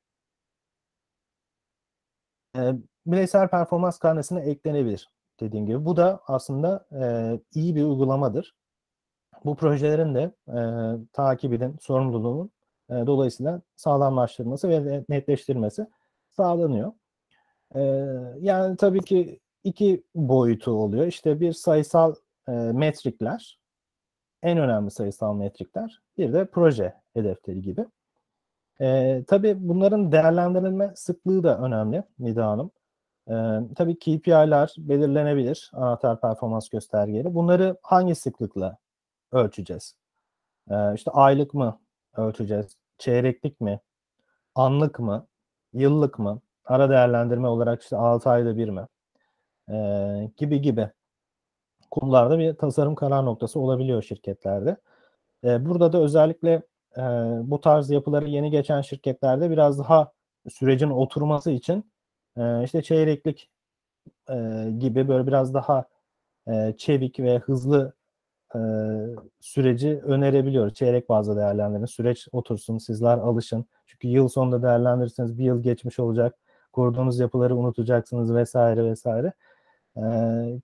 E, 2.56 2.74
bireysel 3.06 3.48
performans 3.48 4.00
karnesine 4.00 4.42
eklenebilir 4.42 5.10
dediğim 5.40 5.66
gibi. 5.66 5.86
Bu 5.86 5.98
da 5.98 6.22
aslında 6.28 6.86
e, 6.92 7.04
iyi 7.60 7.76
bir 7.76 7.84
uygulamadır. 7.84 8.56
Bu 9.46 9.56
projelerin 9.56 10.16
de 10.16 10.32
e, 10.48 10.60
takibinin, 11.14 11.78
sorumluluğunun 11.82 12.52
e, 12.90 12.94
dolayısıyla 12.94 13.62
sağlamlaştırılması 13.76 14.70
ve 14.70 15.04
netleştirilmesi 15.10 15.88
sağlanıyor. 16.30 16.92
E, 17.76 17.82
yani 18.40 18.78
tabii 18.78 19.02
ki 19.02 19.40
iki 19.64 20.04
boyutu 20.16 20.72
oluyor. 20.72 21.06
İşte 21.08 21.40
bir 21.40 21.54
sayısal 21.54 22.16
e, 22.48 22.52
metrikler, 22.52 23.60
en 24.44 24.58
önemli 24.58 24.92
sayısal 24.92 25.36
metrikler, 25.36 26.02
bir 26.18 26.34
de 26.34 26.46
proje 26.46 26.94
hedefleri 27.14 27.62
gibi. 27.62 27.86
E, 28.82 29.24
tabii 29.28 29.56
bunların 29.60 30.12
değerlendirilme 30.12 30.92
sıklığı 30.96 31.44
da 31.44 31.60
önemli 31.60 32.04
Nida 32.20 32.48
Hanım. 32.48 32.72
E, 33.30 33.34
tabii 33.76 34.00
KPI'ler 34.00 34.74
belirlenebilir, 34.78 35.72
anahtar 35.74 36.22
performans 36.22 36.70
göstergeleri. 36.70 37.34
Bunları 37.36 37.78
hangi 37.82 38.16
sıklıkla 38.16 38.78
ölçeceğiz? 39.32 39.96
E, 40.72 40.94
işte 40.96 41.12
aylık 41.12 41.54
mı 41.54 41.80
ölçeceğiz, 42.18 42.78
çeyreklik 42.98 43.62
mi, 43.62 43.80
anlık 44.56 45.00
mı, 45.00 45.28
yıllık 45.74 46.20
mı, 46.20 46.42
ara 46.66 46.90
değerlendirme 46.90 47.48
olarak 47.48 47.82
işte 47.82 47.98
6 47.98 48.30
ayda 48.30 48.58
bir 48.58 48.70
mi 48.70 48.88
e, 49.72 50.32
gibi 50.38 50.62
gibi 50.62 50.90
konularda 51.92 52.40
bir 52.40 52.54
tasarım 52.54 52.96
karar 52.96 53.26
noktası 53.26 53.60
olabiliyor 53.60 54.04
şirketlerde. 54.04 54.78
E, 55.44 55.66
burada 55.66 55.94
da 55.94 55.98
özellikle 56.02 56.62
e, 56.98 57.02
bu 57.44 57.62
tarz 57.62 57.90
yapıları 57.90 58.30
yeni 58.30 58.52
geçen 58.52 58.82
şirketlerde 58.82 59.50
biraz 59.50 59.80
daha 59.80 60.12
sürecin 60.50 60.90
oturması 60.90 61.52
için 61.52 61.92
e, 62.38 62.64
işte 62.64 62.82
çeyreklik 62.82 63.50
e, 64.30 64.36
gibi 64.80 65.08
böyle 65.08 65.28
biraz 65.28 65.54
daha 65.54 65.86
e, 66.48 66.74
çevik 66.78 67.20
ve 67.20 67.38
hızlı 67.38 67.94
e, 68.56 68.60
süreci 69.42 70.02
önerebiliyoruz. 70.04 70.74
Çeyrek 70.74 71.10
bazlı 71.10 71.38
değerlendirin. 71.38 71.86
Süreç 71.86 72.28
otursun, 72.32 72.78
sizler 72.78 73.18
alışın. 73.18 73.66
Çünkü 73.86 74.08
yıl 74.08 74.28
sonunda 74.28 74.64
değerlendirirseniz 74.64 75.38
bir 75.38 75.44
yıl 75.44 75.64
geçmiş 75.64 76.00
olacak. 76.00 76.36
Kurduğunuz 76.74 77.20
yapıları 77.20 77.56
unutacaksınız 77.56 78.36
vesaire 78.36 78.86
vesaire. 78.86 79.34
E, 79.98 80.02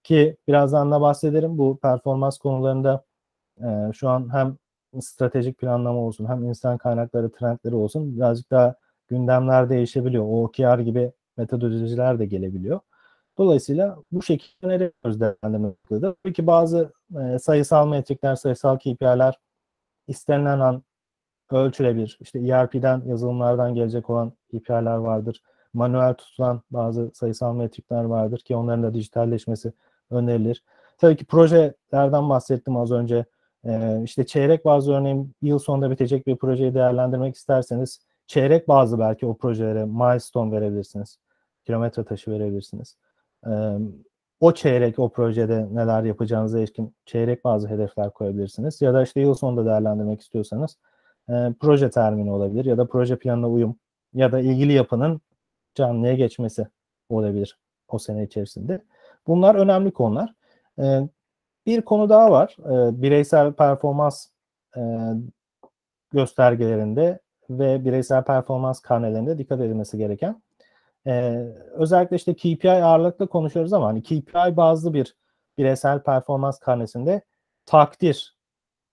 ki 0.03 0.37
birazdan 0.47 0.91
da 0.91 1.01
bahsederim. 1.01 1.57
Bu 1.57 1.79
performans 1.79 2.37
konularında 2.37 3.05
e, 3.61 3.67
şu 3.93 4.09
an 4.09 4.33
hem 4.33 4.57
stratejik 5.01 5.57
planlama 5.57 5.99
olsun 5.99 6.25
hem 6.29 6.43
insan 6.43 6.77
kaynakları 6.77 7.31
trendleri 7.31 7.75
olsun 7.75 8.15
birazcık 8.15 8.51
daha 8.51 8.75
gündemler 9.07 9.69
değişebiliyor. 9.69 10.25
OKR 10.27 10.79
gibi 10.79 11.11
metodolojiler 11.37 12.19
de 12.19 12.25
gelebiliyor. 12.25 12.79
Dolayısıyla 13.37 13.97
bu 14.11 14.21
şekilde 14.21 14.67
öneriyoruz 14.67 15.19
değerlendirmekte. 15.21 16.01
Tabii 16.01 16.33
ki 16.33 16.47
bazı 16.47 16.93
e, 17.21 17.39
sayısal 17.39 17.87
metrikler, 17.87 18.35
sayısal 18.35 18.77
KPI'ler 18.77 19.39
istenilen 20.07 20.59
an 20.59 20.83
ölçülebilir. 21.51 22.17
İşte 22.21 22.39
ERP'den, 22.39 23.01
yazılımlardan 23.05 23.73
gelecek 23.75 24.09
olan 24.09 24.33
KPI'ler 24.49 24.95
vardır. 24.95 25.41
Manuel 25.73 26.13
tutulan 26.13 26.61
bazı 26.71 27.11
sayısal 27.13 27.55
metrikler 27.55 28.03
vardır 28.03 28.39
ki 28.39 28.55
onların 28.55 28.83
da 28.83 28.93
dijitalleşmesi 28.93 29.73
önerilir. 30.11 30.63
Tabii 30.97 31.15
ki 31.17 31.25
projelerden 31.25 32.29
bahsettim 32.29 32.77
az 32.77 32.91
önce. 32.91 33.25
Ee, 33.65 34.01
işte 34.03 34.25
çeyrek 34.25 34.65
bazı 34.65 34.93
örneğin 34.93 35.33
yıl 35.41 35.59
sonunda 35.59 35.91
bitecek 35.91 36.27
bir 36.27 36.35
projeyi 36.35 36.73
değerlendirmek 36.73 37.35
isterseniz 37.35 37.99
çeyrek 38.27 38.67
bazı 38.67 38.99
belki 38.99 39.25
o 39.25 39.37
projelere 39.37 39.85
milestone 39.85 40.51
verebilirsiniz. 40.51 41.17
Kilometre 41.65 42.03
taşı 42.03 42.31
verebilirsiniz. 42.31 42.97
O 44.39 44.51
çeyrek 44.53 44.99
o 44.99 45.09
projede 45.09 45.67
neler 45.71 46.03
yapacağınıza 46.03 46.59
ilişkin 46.59 46.95
çeyrek 47.05 47.43
bazı 47.43 47.67
hedefler 47.67 48.09
koyabilirsiniz. 48.09 48.81
Ya 48.81 48.93
da 48.93 49.03
işte 49.03 49.21
yıl 49.21 49.33
sonunda 49.33 49.65
değerlendirmek 49.65 50.21
istiyorsanız 50.21 50.77
proje 51.59 51.89
termini 51.89 52.31
olabilir 52.31 52.65
ya 52.65 52.77
da 52.77 52.87
proje 52.87 53.15
planına 53.15 53.49
uyum 53.49 53.75
ya 54.13 54.31
da 54.31 54.39
ilgili 54.39 54.73
yapının 54.73 55.21
canlıya 55.75 56.13
geçmesi 56.13 56.67
olabilir 57.09 57.59
o 57.87 57.99
sene 57.99 58.23
içerisinde. 58.23 58.81
Bunlar 59.27 59.55
önemli 59.55 59.91
konular. 59.91 60.33
Bir 61.65 61.81
konu 61.81 62.09
daha 62.09 62.31
var. 62.31 62.55
Bireysel 63.01 63.53
performans 63.53 64.27
göstergelerinde 66.11 67.19
ve 67.49 67.85
bireysel 67.85 68.23
performans 68.23 68.79
karnelerinde 68.79 69.37
dikkat 69.37 69.61
edilmesi 69.61 69.97
gereken. 69.97 70.41
Ee, 71.07 71.47
özellikle 71.73 72.15
işte 72.15 72.33
KPI 72.35 72.71
ağırlıklı 72.71 73.27
konuşuyoruz 73.27 73.73
ama 73.73 73.87
hani 73.87 74.03
KPI 74.03 74.57
bazlı 74.57 74.93
bir 74.93 75.15
bireysel 75.57 76.03
performans 76.03 76.59
karnesinde 76.59 77.21
takdir 77.65 78.37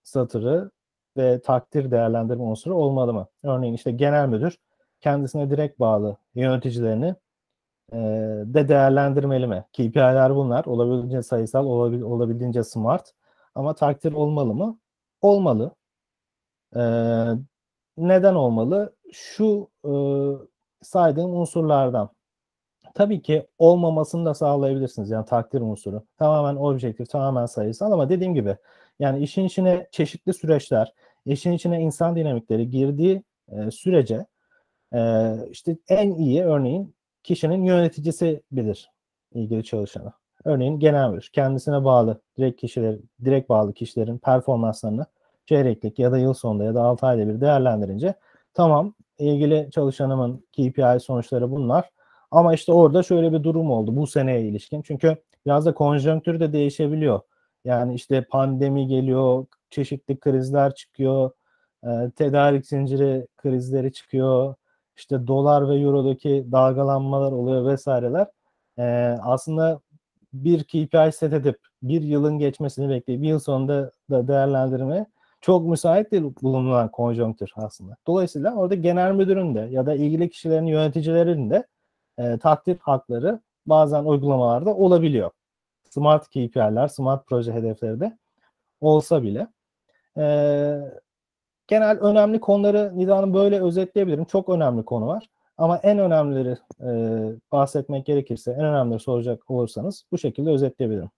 satırı 0.05 0.71
ve 1.17 1.41
takdir 1.43 1.91
değerlendirme 1.91 2.43
unsuru 2.43 2.75
olmalı 2.77 3.15
mı? 3.15 3.27
Örneğin 3.43 3.75
işte 3.75 3.93
genel 3.93 4.29
müdür 4.29 4.59
kendisine 5.01 5.51
direkt 5.51 5.81
bağlı 5.81 6.17
yöneticilerini 6.35 7.15
e, 7.93 7.97
de 8.47 8.69
değerlendirmeli 8.69 9.47
mi? 9.47 9.65
KPI'ler 9.73 10.35
bunlar. 10.37 10.65
Olabildiğince 10.65 11.23
sayısal, 11.23 11.67
olabil, 11.67 12.01
olabildiğince 12.03 12.65
smart. 12.65 13.13
Ama 13.55 13.75
takdir 13.75 14.13
olmalı 14.13 14.55
mı? 14.55 14.79
Olmalı. 15.23 15.75
E, 16.77 16.83
neden 17.97 18.35
olmalı? 18.35 18.97
Şu 19.13 19.69
e, 19.85 19.91
saydığım 20.83 21.37
unsurlardan. 21.41 22.11
Tabii 22.95 23.23
ki 23.23 23.47
olmamasını 23.59 24.25
da 24.25 24.35
sağlayabilirsiniz. 24.35 25.11
Yani 25.11 25.27
takdir 25.27 25.61
unsuru. 25.61 26.05
Tamamen 26.19 26.57
objektif, 26.57 27.11
tamamen 27.11 27.47
sayısal 27.47 27.93
ama 27.93 28.09
dediğim 28.09 28.35
gibi 28.35 28.57
yani 28.99 29.23
işin 29.23 29.45
içine 29.45 29.89
çeşitli 29.91 30.35
süreçler, 30.35 30.93
işin 31.27 31.53
içine 31.53 31.81
insan 31.81 32.17
dinamikleri 32.17 32.71
girdiği 32.71 33.23
e, 33.49 33.71
sürece 33.71 34.27
e, 34.95 35.33
işte 35.51 35.77
en 35.89 36.11
iyi 36.11 36.45
örneğin 36.45 36.95
kişinin 37.23 37.65
yöneticisi 37.65 38.43
bilir 38.53 38.91
ilgili 39.35 39.65
çalışanı. 39.65 40.13
Örneğin 40.45 40.79
genel 40.79 41.11
müdür 41.11 41.31
kendisine 41.33 41.85
bağlı 41.85 42.21
direkt 42.39 42.61
kişiler, 42.61 42.97
direkt 43.25 43.49
bağlı 43.49 43.75
kişilerin 43.75 44.19
performanslarını 44.19 45.07
çeyreklik 45.47 45.99
ya 45.99 46.13
da 46.13 46.19
yıl 46.19 46.35
sonunda 46.35 46.65
ya 46.65 46.75
da 46.75 46.83
6 46.83 47.07
ayda 47.07 47.29
bir 47.29 47.41
değerlendirince 47.41 48.15
tamam 48.55 48.95
ilgili 49.19 49.69
çalışanımın 49.71 50.45
KPI 50.53 51.01
sonuçları 51.01 51.51
bunlar. 51.51 51.91
Ama 52.31 52.55
işte 52.55 52.73
orada 52.73 53.03
şöyle 53.03 53.33
bir 53.33 53.43
durum 53.45 53.71
oldu 53.71 53.97
bu 53.97 54.07
seneye 54.07 54.41
ilişkin. 54.43 54.83
Çünkü 54.83 55.17
biraz 55.47 55.67
da 55.67 55.75
konjonktür 55.75 56.41
de 56.41 56.53
değişebiliyor. 56.53 57.21
Yani 57.65 57.95
işte 57.95 58.25
pandemi 58.31 58.87
geliyor, 58.87 59.47
çeşitli 59.71 60.21
krizler 60.21 60.75
çıkıyor, 60.75 61.31
e, 61.85 62.11
tedarik 62.17 62.67
zinciri 62.67 63.27
krizleri 63.37 63.93
çıkıyor, 63.93 64.55
işte 64.97 65.27
dolar 65.27 65.69
ve 65.69 65.75
eurodaki 65.75 66.47
dalgalanmalar 66.53 67.33
oluyor 67.33 67.67
vesaireler. 67.67 68.27
E, 68.79 68.85
aslında 69.23 69.81
bir 70.33 70.65
KPI 70.65 71.13
set 71.13 71.33
edip 71.33 71.59
bir 71.83 72.03
yılın 72.03 72.39
geçmesini 72.39 72.89
bekleyip 72.89 73.23
bir 73.23 73.29
yıl 73.29 73.39
sonunda 73.39 73.93
da 74.11 74.29
değerlendirme 74.29 75.07
çok 75.43 75.67
müsait 75.67 76.13
değil 76.13 76.25
bulunan 76.43 76.91
konjonktür 76.91 77.53
aslında. 77.57 77.97
Dolayısıyla 78.07 78.55
orada 78.55 78.75
genel 78.75 79.13
müdürün 79.13 79.55
de 79.55 79.61
ya 79.61 79.87
da 79.87 79.95
ilgili 79.95 80.31
kişilerin 80.31 80.67
yöneticilerin 80.67 81.51
de 81.51 81.67
e, 82.19 82.39
takdir 82.39 82.79
hakları 82.81 83.41
bazen 83.67 84.05
uygulamalarda 84.05 84.75
olabiliyor. 84.75 85.31
Smart 85.91 86.29
KPI'ler, 86.29 86.89
smart 86.89 87.27
proje 87.27 87.53
hedefleri 87.53 88.01
de 88.01 88.19
olsa 88.81 89.23
bile. 89.23 89.47
E, 90.19 90.25
genel 91.67 91.99
önemli 91.99 92.41
konuları 92.41 92.99
Nida'nın 92.99 93.35
böyle 93.35 93.63
özetleyebilirim. 93.63 94.25
Çok 94.25 94.49
önemli 94.49 94.85
konu 94.85 95.07
var. 95.07 95.29
Ama 95.59 95.77
en 95.77 95.99
önemlileri 95.99 96.57
e, 96.81 96.91
bahsetmek 97.53 98.07
gerekirse, 98.07 98.51
en 98.53 98.65
önemlileri 98.65 99.01
soracak 99.01 99.51
olursanız 99.51 100.05
bu 100.13 100.19
şekilde 100.19 100.51
özetleyebilirim. 100.51 101.11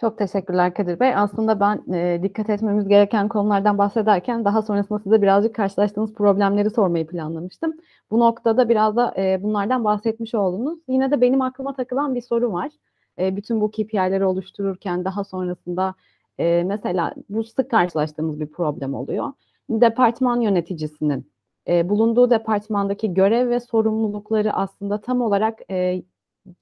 Çok 0.00 0.18
teşekkürler 0.18 0.74
Kadir 0.74 1.00
Bey. 1.00 1.14
Aslında 1.16 1.60
ben 1.60 1.94
e, 1.94 2.22
dikkat 2.22 2.50
etmemiz 2.50 2.88
gereken 2.88 3.28
konulardan 3.28 3.78
bahsederken 3.78 4.44
daha 4.44 4.62
sonrasında 4.62 4.98
size 4.98 5.22
birazcık 5.22 5.54
karşılaştığınız 5.54 6.14
problemleri 6.14 6.70
sormayı 6.70 7.06
planlamıştım. 7.06 7.72
Bu 8.10 8.20
noktada 8.20 8.68
biraz 8.68 8.96
da 8.96 9.14
e, 9.16 9.42
bunlardan 9.42 9.84
bahsetmiş 9.84 10.34
oldunuz. 10.34 10.78
Yine 10.88 11.10
de 11.10 11.20
benim 11.20 11.42
aklıma 11.42 11.74
takılan 11.74 12.14
bir 12.14 12.20
soru 12.20 12.52
var. 12.52 12.70
E, 13.18 13.36
bütün 13.36 13.60
bu 13.60 13.70
KPI'leri 13.70 14.24
oluştururken 14.24 15.04
daha 15.04 15.24
sonrasında 15.24 15.94
e, 16.38 16.62
mesela 16.66 17.14
bu 17.28 17.44
sık 17.44 17.70
karşılaştığımız 17.70 18.40
bir 18.40 18.46
problem 18.46 18.94
oluyor. 18.94 19.32
Departman 19.70 20.40
yöneticisinin 20.40 21.30
e, 21.68 21.88
bulunduğu 21.88 22.30
departmandaki 22.30 23.14
görev 23.14 23.50
ve 23.50 23.60
sorumlulukları 23.60 24.52
aslında 24.52 25.00
tam 25.00 25.20
olarak 25.20 25.58
e, 25.70 26.02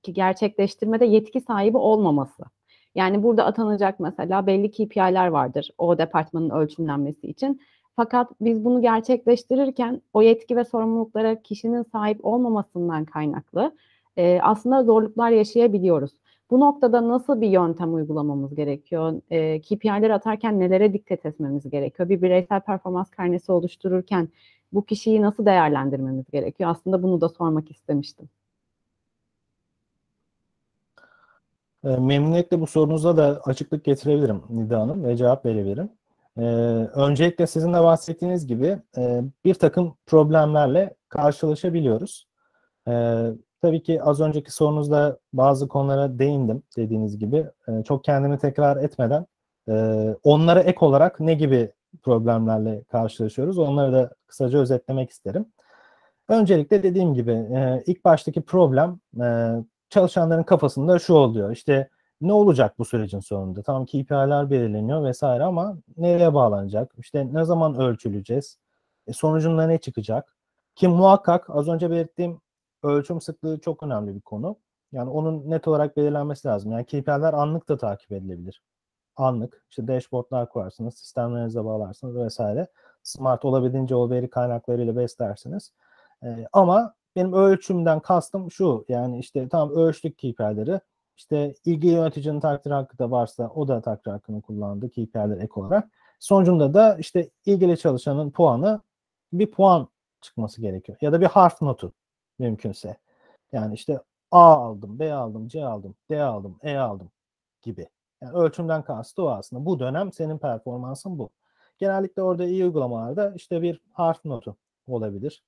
gerçekleştirmede 0.02 1.04
yetki 1.04 1.40
sahibi 1.40 1.76
olmaması. 1.76 2.57
Yani 2.98 3.22
burada 3.22 3.44
atanacak 3.44 4.00
mesela 4.00 4.46
belli 4.46 4.70
KPI'ler 4.70 5.26
vardır 5.26 5.70
o 5.78 5.98
departmanın 5.98 6.50
ölçümlenmesi 6.50 7.28
için. 7.28 7.60
Fakat 7.96 8.30
biz 8.40 8.64
bunu 8.64 8.82
gerçekleştirirken 8.82 10.02
o 10.12 10.22
yetki 10.22 10.56
ve 10.56 10.64
sorumluluklara 10.64 11.42
kişinin 11.42 11.82
sahip 11.82 12.24
olmamasından 12.24 13.04
kaynaklı 13.04 13.76
e, 14.16 14.40
aslında 14.42 14.84
zorluklar 14.84 15.30
yaşayabiliyoruz. 15.30 16.10
Bu 16.50 16.60
noktada 16.60 17.08
nasıl 17.08 17.40
bir 17.40 17.48
yöntem 17.48 17.94
uygulamamız 17.94 18.54
gerekiyor? 18.54 19.20
E, 19.30 19.60
KPI'leri 19.60 20.14
atarken 20.14 20.60
nelere 20.60 20.92
dikkat 20.92 21.26
etmemiz 21.26 21.70
gerekiyor? 21.70 22.08
Bir 22.08 22.22
bireysel 22.22 22.60
performans 22.60 23.10
karnesi 23.10 23.52
oluştururken 23.52 24.28
bu 24.72 24.84
kişiyi 24.84 25.22
nasıl 25.22 25.46
değerlendirmemiz 25.46 26.30
gerekiyor? 26.30 26.70
Aslında 26.70 27.02
bunu 27.02 27.20
da 27.20 27.28
sormak 27.28 27.70
istemiştim. 27.70 28.28
E, 30.96 31.67
memnuniyetle 31.82 32.60
bu 32.60 32.66
sorunuza 32.66 33.16
da 33.16 33.40
açıklık 33.44 33.84
getirebilirim 33.84 34.42
Nida 34.50 34.80
Hanım 34.80 35.04
ve 35.04 35.16
cevap 35.16 35.46
verebilirim. 35.46 35.90
E, 36.38 36.42
öncelikle 36.94 37.46
sizin 37.46 37.72
de 37.72 37.82
bahsettiğiniz 37.82 38.46
gibi 38.46 38.78
e, 38.96 39.22
bir 39.44 39.54
takım 39.54 39.96
problemlerle 40.06 40.94
karşılaşabiliyoruz. 41.08 42.26
E, 42.88 43.24
tabii 43.62 43.82
ki 43.82 44.02
az 44.02 44.20
önceki 44.20 44.52
sorunuzda 44.52 45.18
bazı 45.32 45.68
konulara 45.68 46.18
değindim 46.18 46.62
dediğiniz 46.76 47.18
gibi. 47.18 47.46
Çok 47.84 48.04
kendimi 48.04 48.38
tekrar 48.38 48.76
etmeden 48.76 49.26
e, 49.68 49.74
onlara 50.22 50.60
ek 50.60 50.78
olarak 50.80 51.20
ne 51.20 51.34
gibi 51.34 51.72
problemlerle 52.02 52.84
karşılaşıyoruz 52.84 53.58
onları 53.58 53.92
da 53.92 54.10
kısaca 54.26 54.58
özetlemek 54.58 55.10
isterim. 55.10 55.46
Öncelikle 56.28 56.82
dediğim 56.82 57.14
gibi 57.14 57.32
e, 57.32 57.82
ilk 57.86 58.04
baştaki 58.04 58.42
problem 58.42 59.00
çalışanların 59.90 60.42
kafasında 60.42 60.98
şu 60.98 61.14
oluyor. 61.14 61.50
İşte 61.50 61.90
ne 62.20 62.32
olacak 62.32 62.78
bu 62.78 62.84
sürecin 62.84 63.20
sonunda? 63.20 63.62
Tamam 63.62 63.86
KPI'ler 63.86 64.50
belirleniyor 64.50 65.04
vesaire 65.04 65.44
ama 65.44 65.78
nereye 65.96 66.34
bağlanacak? 66.34 66.92
İşte 66.98 67.28
ne 67.32 67.44
zaman 67.44 67.80
ölçüleceğiz? 67.80 68.58
E, 69.06 69.12
sonucunda 69.12 69.66
ne 69.66 69.78
çıkacak? 69.78 70.36
Ki 70.74 70.88
muhakkak 70.88 71.50
az 71.50 71.68
önce 71.68 71.90
belirttiğim 71.90 72.40
ölçüm 72.82 73.20
sıklığı 73.20 73.60
çok 73.60 73.82
önemli 73.82 74.14
bir 74.14 74.20
konu. 74.20 74.56
Yani 74.92 75.10
onun 75.10 75.50
net 75.50 75.68
olarak 75.68 75.96
belirlenmesi 75.96 76.48
lazım. 76.48 76.72
Yani 76.72 76.84
KPI'ler 76.84 77.32
anlık 77.32 77.68
da 77.68 77.76
takip 77.76 78.12
edilebilir. 78.12 78.62
Anlık. 79.16 79.64
İşte 79.70 79.88
dashboardlar 79.88 80.48
kurarsınız, 80.48 80.94
sistemlerinize 80.94 81.64
bağlarsınız 81.64 82.16
vesaire. 82.16 82.66
Smart 83.02 83.44
olabildiğince 83.44 83.94
o 83.94 84.10
veri 84.10 84.30
kaynaklarıyla 84.30 84.96
beslersiniz. 84.96 85.72
E, 86.22 86.46
ama 86.52 86.94
benim 87.18 87.32
ölçümden 87.32 88.00
kastım 88.00 88.50
şu 88.50 88.84
yani 88.88 89.18
işte 89.18 89.48
tam 89.48 89.70
ölçtük 89.70 90.18
KPI'leri 90.18 90.80
işte 91.16 91.54
ilgili 91.64 91.92
yöneticinin 91.92 92.40
takdir 92.40 92.70
hakkı 92.70 92.98
da 92.98 93.10
varsa 93.10 93.48
o 93.54 93.68
da 93.68 93.80
takdir 93.80 94.10
hakkını 94.10 94.42
kullandı 94.42 94.90
KPI'ler 94.90 95.38
ek 95.38 95.52
olarak. 95.54 95.88
Sonucunda 96.20 96.74
da 96.74 96.96
işte 96.98 97.30
ilgili 97.46 97.78
çalışanın 97.78 98.30
puanı 98.30 98.80
bir 99.32 99.50
puan 99.50 99.88
çıkması 100.20 100.60
gerekiyor. 100.60 100.98
Ya 101.00 101.12
da 101.12 101.20
bir 101.20 101.26
harf 101.26 101.62
notu 101.62 101.92
mümkünse. 102.38 102.96
Yani 103.52 103.74
işte 103.74 104.00
A 104.30 104.54
aldım, 104.54 104.98
B 104.98 105.12
aldım, 105.12 105.48
C 105.48 105.64
aldım, 105.64 105.94
D 106.10 106.22
aldım, 106.22 106.58
E 106.62 106.76
aldım 106.76 107.10
gibi. 107.62 107.88
Yani 108.22 108.32
ölçümden 108.32 108.82
kastı 108.82 109.22
o 109.22 109.28
aslında. 109.28 109.66
Bu 109.66 109.78
dönem 109.78 110.12
senin 110.12 110.38
performansın 110.38 111.18
bu. 111.18 111.30
Genellikle 111.78 112.22
orada 112.22 112.44
iyi 112.44 112.64
uygulamalarda 112.64 113.32
işte 113.36 113.62
bir 113.62 113.80
harf 113.92 114.24
notu 114.24 114.56
olabilir. 114.86 115.42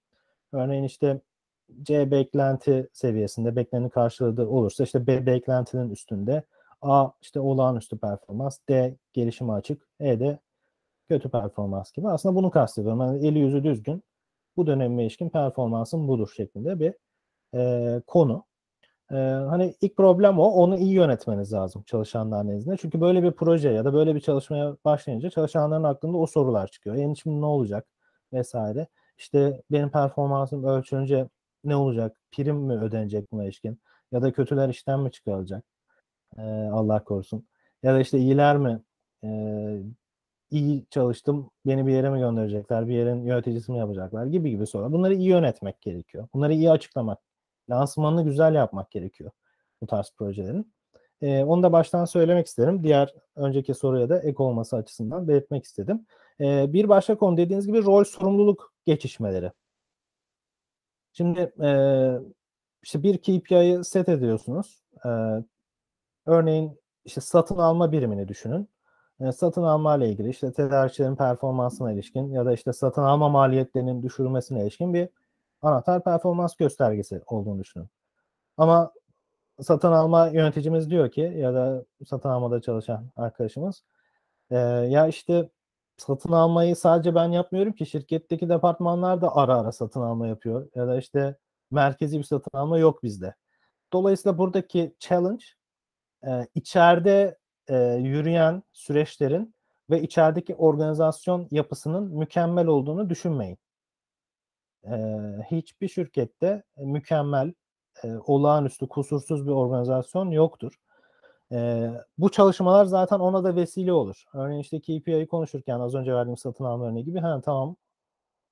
Örneğin 0.53 0.85
işte 0.85 1.21
C 1.83 2.11
beklenti 2.11 2.89
seviyesinde 2.93 3.57
beklenenin 3.57 3.89
karşıladığı 3.89 4.47
olursa 4.47 4.85
işte 4.85 5.07
B 5.07 5.27
beklentinin 5.27 5.91
üstünde 5.91 6.43
A 6.83 7.11
işte 7.21 7.41
olağanüstü 7.41 7.99
performans, 7.99 8.59
D 8.69 8.97
gelişime 9.13 9.53
açık, 9.53 9.89
E 10.01 10.21
de 10.21 10.39
kötü 11.09 11.31
performans 11.31 11.93
gibi. 11.93 12.09
Aslında 12.09 12.35
bunu 12.35 12.51
kastediyorum. 12.51 13.01
Yani 13.01 13.27
eli 13.27 13.39
yüzü 13.39 13.65
düzgün 13.65 14.03
bu 14.57 14.67
döneme 14.67 15.03
ilişkin 15.03 15.29
performansın 15.31 16.09
budur 16.09 16.33
şeklinde 16.37 16.81
bir 16.81 16.95
e, 17.55 18.03
konu. 18.07 18.45
E, 19.11 19.15
hani 19.15 19.75
ilk 19.81 19.97
problem 19.97 20.39
o. 20.39 20.45
Onu 20.45 20.79
iyi 20.79 20.93
yönetmeniz 20.93 21.53
lazım 21.53 21.83
çalışanlar 21.83 22.47
nezdinde. 22.49 22.77
Çünkü 22.77 23.01
böyle 23.01 23.23
bir 23.23 23.33
proje 23.33 23.71
ya 23.71 23.85
da 23.85 23.95
böyle 23.95 24.15
bir 24.15 24.21
çalışmaya 24.21 24.77
başlayınca 24.85 25.31
çalışanların 25.31 25.85
aklında 25.85 26.17
o 26.19 26.27
sorular 26.27 26.67
çıkıyor. 26.67 26.97
Yani 26.97 27.17
şimdi 27.17 27.41
ne 27.41 27.47
olacak 27.47 27.87
vesaire. 28.33 28.87
İşte 29.19 29.63
benim 29.71 29.91
performansım 29.91 30.65
ölçünce 30.65 31.29
ne 31.65 31.77
olacak? 31.77 32.17
Prim 32.33 32.57
mi 32.57 32.73
ödenecek 32.73 33.33
buna 33.33 33.45
ilişkin? 33.45 33.81
Ya 34.13 34.23
da 34.23 34.33
kötüler 34.33 34.69
işten 34.69 35.01
mi 35.01 35.11
çıkarılacak? 35.11 35.65
Ee, 36.39 36.43
Allah 36.73 37.05
korusun. 37.05 37.49
Ya 37.83 37.95
da 37.95 38.01
işte 38.01 38.19
iyiler 38.19 38.57
mi? 38.59 38.83
Ee, 39.25 39.83
iyi 40.51 40.87
çalıştım, 40.91 41.51
beni 41.67 41.87
bir 41.87 41.93
yere 41.93 42.11
mi 42.11 42.19
gönderecekler, 42.19 42.89
bir 42.89 42.95
yerin 42.95 43.25
yöneticisi 43.25 43.73
mi 43.73 43.79
yapacaklar 43.79 44.27
gibi 44.27 44.51
gibi 44.51 44.67
sorular. 44.67 44.93
Bunları 44.93 45.15
iyi 45.15 45.29
yönetmek 45.29 45.81
gerekiyor. 45.81 46.29
Bunları 46.35 46.55
iyi 46.55 46.71
açıklamak, 46.71 47.19
lansmanını 47.71 48.25
güzel 48.25 48.55
yapmak 48.55 48.91
gerekiyor 48.91 49.31
bu 49.83 49.87
tarz 49.87 50.13
projelerin. 50.19 50.73
Ee, 51.23 51.45
onu 51.45 51.63
da 51.63 51.73
baştan 51.73 52.05
söylemek 52.05 52.47
isterim. 52.47 52.85
Diğer 52.85 53.15
önceki 53.37 53.75
soruya 53.75 54.09
da 54.09 54.19
ek 54.19 54.43
olması 54.43 54.77
açısından 54.77 55.29
belirtmek 55.29 55.65
istedim. 55.65 56.07
Ee, 56.41 56.73
bir 56.73 56.89
başka 56.89 57.19
konu 57.19 57.37
dediğiniz 57.37 57.67
gibi 57.67 57.85
rol 57.85 58.05
sorumluluk 58.05 58.75
geçişmeleri. 58.87 59.53
Şimdi 61.13 61.53
e, 61.63 61.71
işte 62.83 63.03
bir 63.03 63.19
KPI'yi 63.19 63.85
set 63.85 64.09
ediyorsunuz. 64.09 64.83
E, 65.05 65.09
örneğin 66.27 66.81
işte 67.05 67.21
satın 67.21 67.59
alma 67.59 67.93
birimini 67.93 68.29
düşünün. 68.29 68.69
E, 69.21 69.33
satın 69.33 69.63
alma 69.63 69.97
ile 69.97 70.09
ilgili 70.09 70.29
işte 70.29 70.53
tedarikçilerin 70.53 71.17
performansına 71.17 71.93
ilişkin 71.93 72.31
ya 72.31 72.47
da 72.47 72.53
işte 72.53 72.73
satın 72.73 73.03
alma 73.03 73.29
maliyetlerinin 73.29 74.03
düşürülmesine 74.03 74.63
ilişkin 74.63 74.95
bir 74.95 75.09
anahtar 75.63 76.05
performans 76.05 76.57
göstergesi 76.57 77.23
olduğunu 77.27 77.59
düşünün. 77.61 77.89
Ama 78.57 78.93
satın 79.61 79.93
alma 79.93 80.29
yöneticimiz 80.29 80.91
diyor 80.91 81.11
ki 81.11 81.21
ya 81.21 81.55
da 81.55 81.85
satın 82.07 82.29
almada 82.29 82.61
çalışan 82.61 83.11
arkadaşımız 83.17 83.85
e, 84.51 84.57
ya 84.59 85.07
işte 85.07 85.49
satın 86.01 86.33
almayı 86.33 86.77
sadece 86.77 87.15
ben 87.15 87.33
yapmıyorum 87.33 87.73
ki 87.73 87.87
şirketteki 87.87 88.49
departmanlar 88.49 89.23
da 89.23 89.37
ara 89.37 89.57
ara 89.57 89.73
satın 89.73 90.01
alma 90.01 90.27
yapıyor 90.27 90.69
ya 90.75 90.87
da 90.87 90.99
işte 90.99 91.37
merkezi 91.71 92.19
bir 92.19 92.25
satın 92.25 92.59
alma 92.59 92.79
yok 92.79 93.03
bizde. 93.03 93.35
Dolayısıyla 93.93 94.39
buradaki 94.39 94.95
challenge 94.99 95.45
e, 96.27 96.47
içeride 96.55 97.39
e, 97.69 97.77
yürüyen 97.95 98.63
süreçlerin 98.73 99.55
ve 99.91 100.03
içerideki 100.03 100.55
organizasyon 100.55 101.49
yapısının 101.51 102.19
mükemmel 102.19 102.67
olduğunu 102.67 103.11
düşünmeyin. 103.11 103.59
E, 104.85 104.97
hiçbir 105.51 105.89
şirkette 105.89 106.63
mükemmel, 106.77 107.55
olağanüstü, 108.05 108.89
kusursuz 108.89 109.47
bir 109.47 109.53
organizasyon 109.53 110.31
yoktur. 110.31 110.73
E, 111.53 111.91
bu 112.19 112.31
çalışmalar 112.31 112.85
zaten 112.85 113.19
ona 113.21 113.45
da 113.45 113.57
vesile 113.57 113.93
olur. 113.93 114.25
Örneğin 114.35 114.61
işte 114.61 114.81
KPI'yi 114.81 115.27
konuşurken 115.27 115.81
az 115.81 115.95
önce 115.95 116.15
verdiğim 116.15 116.37
satın 116.37 116.65
alma 116.65 116.87
örneği 116.87 117.05
gibi 117.05 117.21
ha 117.21 117.41
tamam 117.45 117.77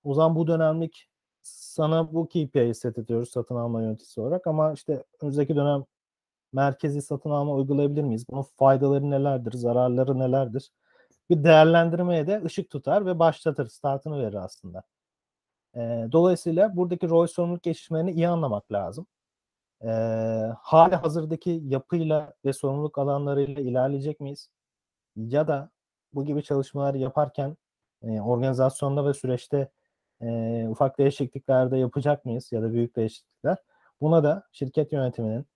o 0.04 0.14
zaman 0.14 0.36
bu 0.36 0.46
dönemlik 0.46 1.08
sana 1.42 2.12
bu 2.14 2.28
KPI'yi 2.28 2.74
set 2.74 2.98
ediyoruz 2.98 3.30
satın 3.30 3.56
alma 3.56 3.82
yöneticisi 3.82 4.20
olarak 4.20 4.46
ama 4.46 4.72
işte 4.72 5.04
önümüzdeki 5.22 5.56
dönem 5.56 5.84
merkezi 6.52 7.02
satın 7.02 7.30
alma 7.30 7.54
uygulayabilir 7.54 8.02
miyiz? 8.02 8.26
Bunun 8.30 8.42
faydaları 8.42 9.10
nelerdir, 9.10 9.52
zararları 9.52 10.18
nelerdir? 10.18 10.70
Bir 11.30 11.44
değerlendirmeye 11.44 12.26
de 12.26 12.42
ışık 12.44 12.70
tutar 12.70 13.06
ve 13.06 13.18
başlatır, 13.18 13.68
startını 13.68 14.18
verir 14.22 14.34
aslında. 14.34 14.82
E, 15.76 16.08
dolayısıyla 16.12 16.76
buradaki 16.76 17.08
rol 17.08 17.26
sorumluluk 17.26 17.62
geçişmelerini 17.62 18.12
iyi 18.12 18.28
anlamak 18.28 18.72
lazım 18.72 19.06
e, 19.84 19.88
hali 20.62 20.94
hazırdaki 20.94 21.60
yapıyla 21.64 22.34
ve 22.44 22.52
sorumluluk 22.52 22.98
alanlarıyla 22.98 23.62
ilerleyecek 23.62 24.20
miyiz? 24.20 24.50
Ya 25.16 25.48
da 25.48 25.70
bu 26.14 26.24
gibi 26.24 26.42
çalışmalar 26.42 26.94
yaparken 26.94 27.56
e, 28.02 28.20
organizasyonda 28.20 29.06
ve 29.06 29.14
süreçte 29.14 29.70
e, 30.22 30.66
ufak 30.68 30.98
değişiklikler 30.98 31.70
de 31.70 31.76
yapacak 31.78 32.24
mıyız 32.24 32.52
ya 32.52 32.62
da 32.62 32.72
büyük 32.72 32.96
değişiklikler? 32.96 33.58
Buna 34.00 34.24
da 34.24 34.44
şirket 34.52 34.92
yönetiminin 34.92 35.46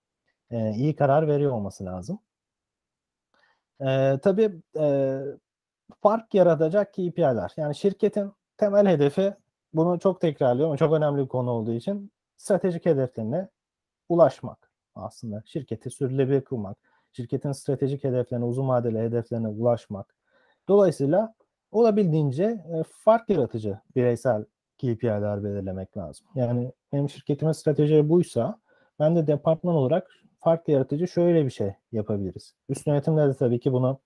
e, 0.50 0.70
iyi 0.70 0.96
karar 0.96 1.28
veriyor 1.28 1.52
olması 1.52 1.84
lazım. 1.84 2.18
E, 3.80 4.18
tabii 4.22 4.62
e, 4.78 5.20
fark 6.02 6.34
yaratacak 6.34 6.92
KPI'ler. 6.92 7.52
Yani 7.56 7.74
şirketin 7.74 8.32
temel 8.56 8.86
hedefi 8.86 9.34
bunu 9.74 9.98
çok 9.98 10.20
tekrarlıyorum. 10.20 10.76
Çok 10.76 10.92
önemli 10.92 11.22
bir 11.22 11.28
konu 11.28 11.50
olduğu 11.50 11.72
için 11.72 12.12
stratejik 12.36 12.86
hedeflerine 12.86 13.48
ulaşmak 14.12 14.70
aslında. 14.94 15.42
Şirketi 15.46 15.90
sürdürülebilir 15.90 16.40
kılmak, 16.40 16.78
şirketin 17.12 17.52
stratejik 17.52 18.04
hedeflerine, 18.04 18.44
uzun 18.44 18.68
vadeli 18.68 18.98
hedeflerine 18.98 19.48
ulaşmak. 19.48 20.16
Dolayısıyla 20.68 21.34
olabildiğince 21.70 22.44
e, 22.44 22.82
fark 23.04 23.30
yaratıcı 23.30 23.78
bireysel 23.96 24.44
KPI'ler 24.78 25.44
belirlemek 25.44 25.96
lazım. 25.96 26.26
Yani 26.34 26.72
benim 26.92 27.10
şirketimin 27.10 27.52
strateji 27.52 28.08
buysa 28.08 28.58
ben 28.98 29.16
de 29.16 29.26
departman 29.26 29.74
olarak 29.74 30.10
fark 30.40 30.68
yaratıcı 30.68 31.08
şöyle 31.08 31.44
bir 31.44 31.50
şey 31.50 31.74
yapabiliriz. 31.92 32.54
Üst 32.68 32.86
yönetimle 32.86 33.28
de 33.28 33.34
tabii 33.34 33.60
ki 33.60 33.72
bunu 33.72 33.98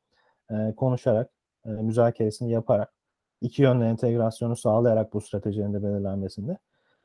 e, 0.50 0.74
konuşarak, 0.76 1.30
e, 1.66 1.68
müzakeresini 1.68 2.52
yaparak, 2.52 2.92
iki 3.40 3.62
yönlü 3.62 3.84
entegrasyonu 3.84 4.56
sağlayarak 4.56 5.12
bu 5.12 5.20
stratejilerin 5.20 5.74
de 5.74 5.82
belirlenmesinde 5.82 6.58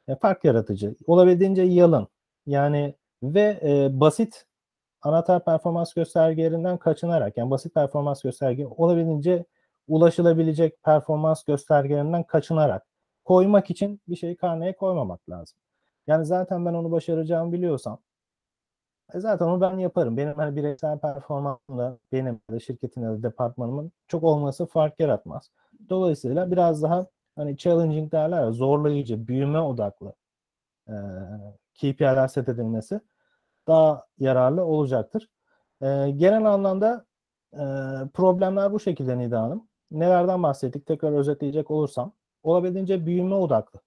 e, 0.07 0.15
fark 0.15 0.45
yaratıcı. 0.45 0.95
Olabildiğince 1.07 1.61
yalın. 1.61 2.07
Yani 2.45 2.95
ve 3.23 3.59
e, 3.63 3.99
basit 3.99 4.45
anahtar 5.01 5.45
performans 5.45 5.93
göstergelerinden 5.93 6.77
kaçınarak 6.77 7.37
yani 7.37 7.51
basit 7.51 7.73
performans 7.73 8.21
gösterge 8.21 8.67
olabildiğince 8.67 9.45
ulaşılabilecek 9.87 10.83
performans 10.83 11.43
göstergelerinden 11.43 12.23
kaçınarak 12.23 12.85
koymak 13.25 13.69
için 13.69 14.01
bir 14.07 14.15
şeyi 14.15 14.37
karneye 14.37 14.75
koymamak 14.75 15.29
lazım. 15.29 15.57
Yani 16.07 16.25
zaten 16.25 16.65
ben 16.65 16.73
onu 16.73 16.91
başaracağımı 16.91 17.53
biliyorsam 17.53 17.99
e 19.13 19.19
zaten 19.19 19.45
onu 19.45 19.61
ben 19.61 19.77
yaparım. 19.77 20.17
Benim 20.17 20.33
hani 20.35 20.55
bireysel 20.55 20.99
performansımda 20.99 21.97
benim 22.11 22.41
de 22.51 22.59
şirketin 22.59 23.01
ya 23.01 23.11
da 23.11 23.23
departmanımın 23.23 23.91
çok 24.07 24.23
olması 24.23 24.65
fark 24.65 24.99
yaratmaz. 24.99 25.51
Dolayısıyla 25.89 26.51
biraz 26.51 26.83
daha 26.83 27.07
hani 27.35 27.57
challenging 27.57 28.11
derler 28.11 28.43
ya 28.43 28.51
zorlayıcı, 28.51 29.27
büyüme 29.27 29.59
odaklı 29.59 30.13
e, 30.89 30.95
KPI'ler 31.75 32.27
set 32.27 32.49
edilmesi 32.49 33.01
daha 33.67 34.05
yararlı 34.19 34.65
olacaktır. 34.65 35.29
E, 35.81 36.11
genel 36.11 36.45
anlamda 36.45 37.05
e, 37.53 37.63
problemler 38.13 38.71
bu 38.73 38.79
şekilde 38.79 39.17
Nida 39.17 39.41
Hanım. 39.41 39.67
Nelerden 39.91 40.43
bahsettik? 40.43 40.85
Tekrar 40.85 41.13
özetleyecek 41.13 41.71
olursam 41.71 42.13
olabildiğince 42.43 43.05
büyüme 43.05 43.35
odaklı 43.35 43.79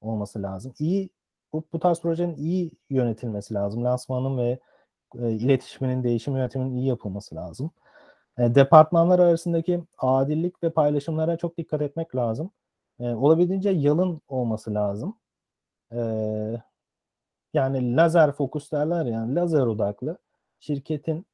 olması 0.00 0.42
lazım. 0.42 0.74
İyi 0.78 1.10
bu, 1.52 1.64
bu 1.72 1.78
tarz 1.78 2.00
projenin 2.00 2.36
iyi 2.36 2.70
yönetilmesi 2.90 3.54
lazım. 3.54 3.84
Lansmanın 3.84 4.38
ve 4.38 4.58
e, 5.18 5.30
iletişiminin, 5.30 6.02
değişim 6.04 6.36
yönetiminin 6.36 6.76
iyi 6.76 6.86
yapılması 6.86 7.34
lazım. 7.34 7.70
E, 8.38 8.54
departmanlar 8.54 9.18
arasındaki 9.18 9.84
adillik 9.98 10.62
ve 10.62 10.70
paylaşımlara 10.70 11.36
çok 11.36 11.58
dikkat 11.58 11.82
etmek 11.82 12.16
lazım. 12.16 12.50
E, 13.00 13.08
olabildiğince 13.08 13.70
yalın 13.70 14.20
olması 14.28 14.74
lazım. 14.74 15.16
E, 15.92 15.98
yani 17.54 17.96
lazer 17.96 18.32
fokus 18.32 18.72
derler 18.72 19.06
yani 19.06 19.34
lazer 19.34 19.66
odaklı 19.66 20.18
şirketin 20.60 21.26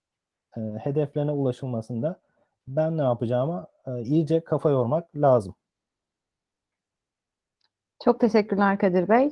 e, 0.57 0.61
hedeflerine 0.61 1.33
ulaşılmasında 1.33 2.20
ben 2.68 2.98
ne 2.98 3.03
yapacağıma 3.03 3.66
e, 3.87 4.03
iyice 4.03 4.40
kafa 4.40 4.70
yormak 4.70 5.16
lazım. 5.16 5.55
Çok 8.05 8.20
teşekkürler 8.20 8.79
Kadir 8.79 9.09
Bey. 9.09 9.31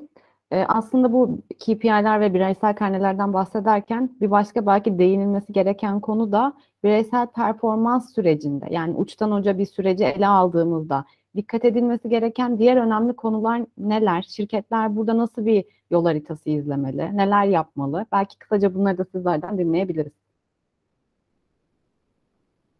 Ee, 0.53 0.65
aslında 0.69 1.13
bu 1.13 1.39
KPI'ler 1.59 2.21
ve 2.21 2.35
bireysel 2.35 2.75
karnelerden 2.75 3.33
bahsederken 3.33 4.17
bir 4.21 4.31
başka 4.31 4.67
belki 4.67 4.99
değinilmesi 4.99 5.53
gereken 5.53 6.01
konu 6.01 6.33
da 6.33 6.55
bireysel 6.85 7.27
performans 7.27 8.15
sürecinde 8.15 8.67
yani 8.71 8.95
uçtan 8.95 9.33
uca 9.33 9.59
bir 9.59 9.67
süreci 9.67 10.05
ele 10.05 10.27
aldığımızda 10.27 11.05
dikkat 11.37 11.65
edilmesi 11.65 12.09
gereken 12.09 12.59
diğer 12.59 12.77
önemli 12.77 13.17
konular 13.17 13.63
neler? 13.79 14.23
Şirketler 14.23 14.97
burada 14.97 15.19
nasıl 15.19 15.47
bir 15.47 15.65
yol 15.91 16.05
haritası 16.05 16.51
izlemeli? 16.51 17.17
Neler 17.17 17.45
yapmalı? 17.45 18.07
Belki 18.13 18.39
kısaca 18.39 18.75
bunları 18.75 18.99
da 18.99 19.05
sizlerden 19.05 19.59
dinleyebiliriz. 19.59 20.13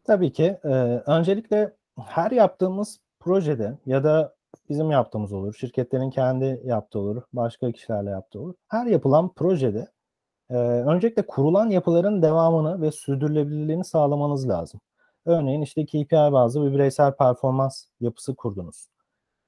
Tabii 0.05 0.33
ki. 0.33 0.59
E, 0.65 0.69
öncelikle 1.07 1.73
her 1.99 2.31
yaptığımız 2.31 3.01
projede 3.21 3.79
ya 3.87 4.05
da 4.05 4.35
bizim 4.69 4.91
yaptığımız 4.91 5.33
olur, 5.33 5.55
şirketlerin 5.55 6.11
kendi 6.11 6.61
yaptığı 6.65 6.99
olur, 6.99 7.23
başka 7.33 7.73
kişilerle 7.73 8.11
yaptığı 8.11 8.41
olur. 8.41 8.55
Her 8.69 8.87
yapılan 8.87 9.29
projede 9.29 9.89
e, 10.51 10.55
öncelikle 10.57 11.27
kurulan 11.27 11.71
yapıların 11.71 12.23
devamını 12.23 12.83
ve 12.83 12.93
sürdürülebilirliğini 12.93 13.85
sağlamanız 13.85 14.49
lazım. 14.49 14.81
Örneğin 15.27 15.63
işte 15.63 15.87
KPI 15.87 16.13
bazlı 16.13 16.67
bir 16.67 16.75
bireysel 16.75 17.13
performans 17.17 17.87
yapısı 18.01 18.35
kurdunuz. 18.35 18.89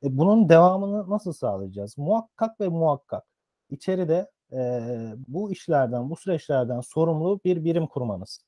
E, 0.03 0.19
bunun 0.19 0.49
devamını 0.49 1.11
nasıl 1.11 1.33
sağlayacağız? 1.33 1.99
Muhakkak 1.99 2.61
ve 2.61 2.69
muhakkak 2.69 3.25
içeride 3.71 4.31
e, 4.53 4.81
bu 5.29 5.53
işlerden, 5.53 6.11
bu 6.11 6.17
süreçlerden 6.17 6.81
sorumlu 6.81 7.41
bir 7.45 7.65
birim 7.65 7.87
kurmanız 7.87 8.45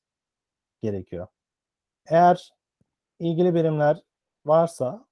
gerekiyor. 0.81 1.27
Eğer 2.07 2.51
ilgili 3.19 3.55
birimler 3.55 4.03
varsa 4.45 5.05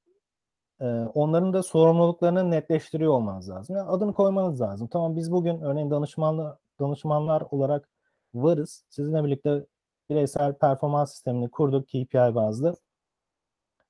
e, 0.82 0.86
onların 1.14 1.54
da 1.54 1.64
sorumluluklarını 1.64 2.52
netleştiriyor 2.52 3.14
olmanız 3.14 3.50
lazım. 3.50 3.76
Yani 3.76 3.90
adını 3.90 4.14
koymanız 4.14 4.62
lazım. 4.62 4.88
Tamam 4.88 5.16
biz 5.16 5.32
bugün 5.32 5.62
örneğin 5.62 5.92
danışmanlı, 5.92 6.60
danışmanlar 6.80 7.44
olarak 7.52 7.90
varız. 8.34 8.84
Sizinle 8.90 9.24
birlikte 9.24 9.66
bireysel 10.10 10.54
performans 10.54 11.12
sistemini 11.12 11.50
kurduk 11.52 11.88
KPI 11.88 12.36
bazlı. 12.36 12.76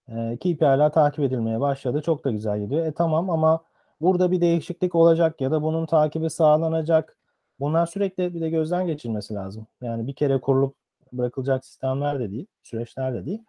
E, 0.07 0.37
KPI'ler 0.37 0.91
takip 0.93 1.19
edilmeye 1.19 1.59
başladı. 1.59 2.01
Çok 2.01 2.25
da 2.25 2.31
güzel 2.31 2.59
gidiyor. 2.61 2.85
E 2.85 2.93
tamam 2.93 3.29
ama 3.29 3.65
burada 4.01 4.31
bir 4.31 4.41
değişiklik 4.41 4.95
olacak 4.95 5.41
ya 5.41 5.51
da 5.51 5.63
bunun 5.63 5.85
takibi 5.85 6.29
sağlanacak. 6.29 7.17
Bunlar 7.59 7.85
sürekli 7.85 8.33
bir 8.33 8.41
de 8.41 8.49
gözden 8.49 8.87
geçirmesi 8.87 9.33
lazım. 9.33 9.67
Yani 9.81 10.07
bir 10.07 10.15
kere 10.15 10.41
kurulup 10.41 10.75
bırakılacak 11.11 11.65
sistemler 11.65 12.19
de 12.19 12.31
değil, 12.31 12.47
süreçler 12.63 13.13
de 13.13 13.25
değil. 13.25 13.43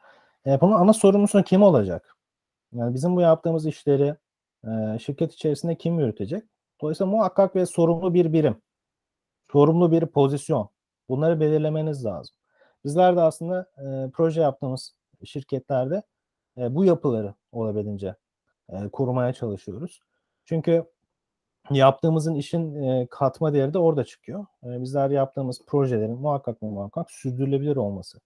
E, 0.46 0.60
bunun 0.60 0.72
ana 0.72 0.92
sorumlusu 0.92 1.42
kim 1.42 1.62
olacak? 1.62 2.16
Yani 2.72 2.94
bizim 2.94 3.16
bu 3.16 3.20
yaptığımız 3.20 3.66
işleri 3.66 4.14
e, 4.64 4.98
şirket 4.98 5.32
içerisinde 5.32 5.74
kim 5.74 6.00
yürütecek? 6.00 6.42
Dolayısıyla 6.80 7.12
muhakkak 7.12 7.56
ve 7.56 7.66
sorumlu 7.66 8.14
bir 8.14 8.32
birim, 8.32 8.62
sorumlu 9.52 9.92
bir 9.92 10.06
pozisyon. 10.06 10.68
Bunları 11.08 11.40
belirlemeniz 11.40 12.04
lazım. 12.04 12.36
Bizler 12.86 13.16
de 13.16 13.20
aslında 13.20 13.66
e, 13.78 14.10
proje 14.10 14.40
yaptığımız 14.40 14.94
şirketlerde 15.24 16.02
e, 16.58 16.74
bu 16.74 16.84
yapıları 16.84 17.34
olabildiğince 17.52 18.14
e, 18.68 18.88
kurmaya 18.88 19.32
çalışıyoruz. 19.32 20.00
Çünkü 20.44 20.84
yaptığımızın 21.70 22.34
işin 22.34 22.82
e, 22.82 23.06
katma 23.10 23.52
değeri 23.52 23.74
de 23.74 23.78
orada 23.78 24.04
çıkıyor. 24.04 24.46
E, 24.64 24.82
bizler 24.82 25.10
yaptığımız 25.10 25.60
projelerin 25.66 26.18
muhakkak 26.18 26.62
ve 26.62 26.66
muhakkak 26.66 27.10
sürdürülebilir 27.10 27.76
olması. 27.76 28.20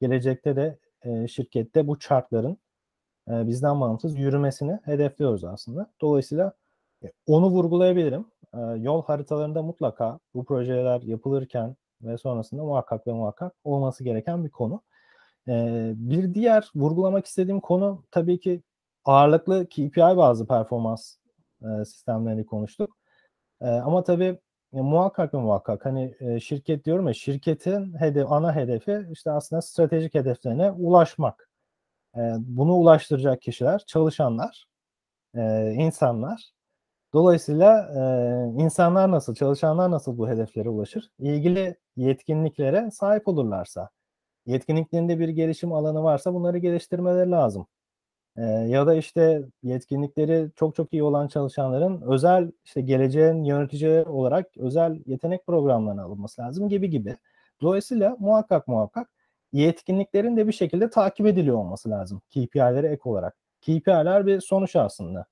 Gelecekte 0.00 0.56
de 0.56 0.78
e, 1.02 1.28
şirkette 1.28 1.86
bu 1.86 1.98
chartların 1.98 2.58
e, 3.28 3.46
bizden 3.46 3.80
bağımsız 3.80 4.18
yürümesini 4.18 4.80
hedefliyoruz 4.84 5.44
aslında. 5.44 5.90
Dolayısıyla 6.00 6.52
e, 7.04 7.12
onu 7.26 7.46
vurgulayabilirim. 7.50 8.26
E, 8.54 8.60
yol 8.60 9.02
haritalarında 9.02 9.62
mutlaka 9.62 10.18
bu 10.34 10.44
projeler 10.44 11.02
yapılırken 11.02 11.76
ve 12.02 12.18
sonrasında 12.18 12.64
muhakkak 12.64 13.06
ve 13.06 13.12
muhakkak 13.12 13.54
olması 13.64 14.04
gereken 14.04 14.44
bir 14.44 14.50
konu. 14.50 14.82
Bir 15.96 16.34
diğer 16.34 16.70
vurgulamak 16.74 17.26
istediğim 17.26 17.60
konu 17.60 18.04
tabii 18.10 18.40
ki 18.40 18.62
ağırlıklı 19.04 19.66
KPI 19.66 20.16
bazı 20.16 20.46
performans 20.46 21.16
sistemlerini 21.84 22.46
konuştuk. 22.46 22.96
Ama 23.60 24.04
tabii 24.04 24.38
muhakkak 24.72 25.34
ve 25.34 25.38
muhakkak 25.38 25.86
hani 25.86 26.14
şirket 26.42 26.84
diyorum 26.84 27.06
ya 27.08 27.14
şirketin 27.14 28.00
hedef, 28.00 28.32
ana 28.32 28.56
hedefi 28.56 29.06
işte 29.12 29.30
aslında 29.30 29.62
stratejik 29.62 30.14
hedeflerine 30.14 30.70
ulaşmak. 30.70 31.50
Bunu 32.38 32.74
ulaştıracak 32.74 33.42
kişiler, 33.42 33.84
çalışanlar, 33.86 34.66
insanlar. 35.74 36.53
Dolayısıyla 37.14 37.88
e, 38.58 38.62
insanlar 38.62 39.10
nasıl, 39.10 39.34
çalışanlar 39.34 39.90
nasıl 39.90 40.18
bu 40.18 40.28
hedeflere 40.28 40.68
ulaşır? 40.68 41.10
İlgili 41.18 41.76
yetkinliklere 41.96 42.90
sahip 42.90 43.28
olurlarsa, 43.28 43.90
yetkinliklerinde 44.46 45.18
bir 45.18 45.28
gelişim 45.28 45.72
alanı 45.72 46.02
varsa 46.02 46.34
bunları 46.34 46.58
geliştirmeleri 46.58 47.30
lazım. 47.30 47.66
E, 48.36 48.42
ya 48.44 48.86
da 48.86 48.94
işte 48.94 49.44
yetkinlikleri 49.62 50.50
çok 50.56 50.76
çok 50.76 50.92
iyi 50.92 51.02
olan 51.02 51.28
çalışanların 51.28 52.02
özel 52.02 52.52
işte 52.64 52.80
geleceğin 52.80 53.44
yönetici 53.44 54.04
olarak 54.04 54.56
özel 54.56 55.02
yetenek 55.06 55.46
programlarına 55.46 56.04
alınması 56.04 56.42
lazım 56.42 56.68
gibi 56.68 56.90
gibi. 56.90 57.16
Dolayısıyla 57.62 58.16
muhakkak 58.20 58.68
muhakkak 58.68 59.10
yetkinliklerin 59.52 60.36
de 60.36 60.46
bir 60.48 60.52
şekilde 60.52 60.90
takip 60.90 61.26
ediliyor 61.26 61.56
olması 61.56 61.90
lazım 61.90 62.22
KPI'lere 62.30 62.88
ek 62.88 63.00
olarak. 63.04 63.36
KPI'ler 63.62 64.26
bir 64.26 64.40
sonuç 64.40 64.76
aslında. 64.76 65.26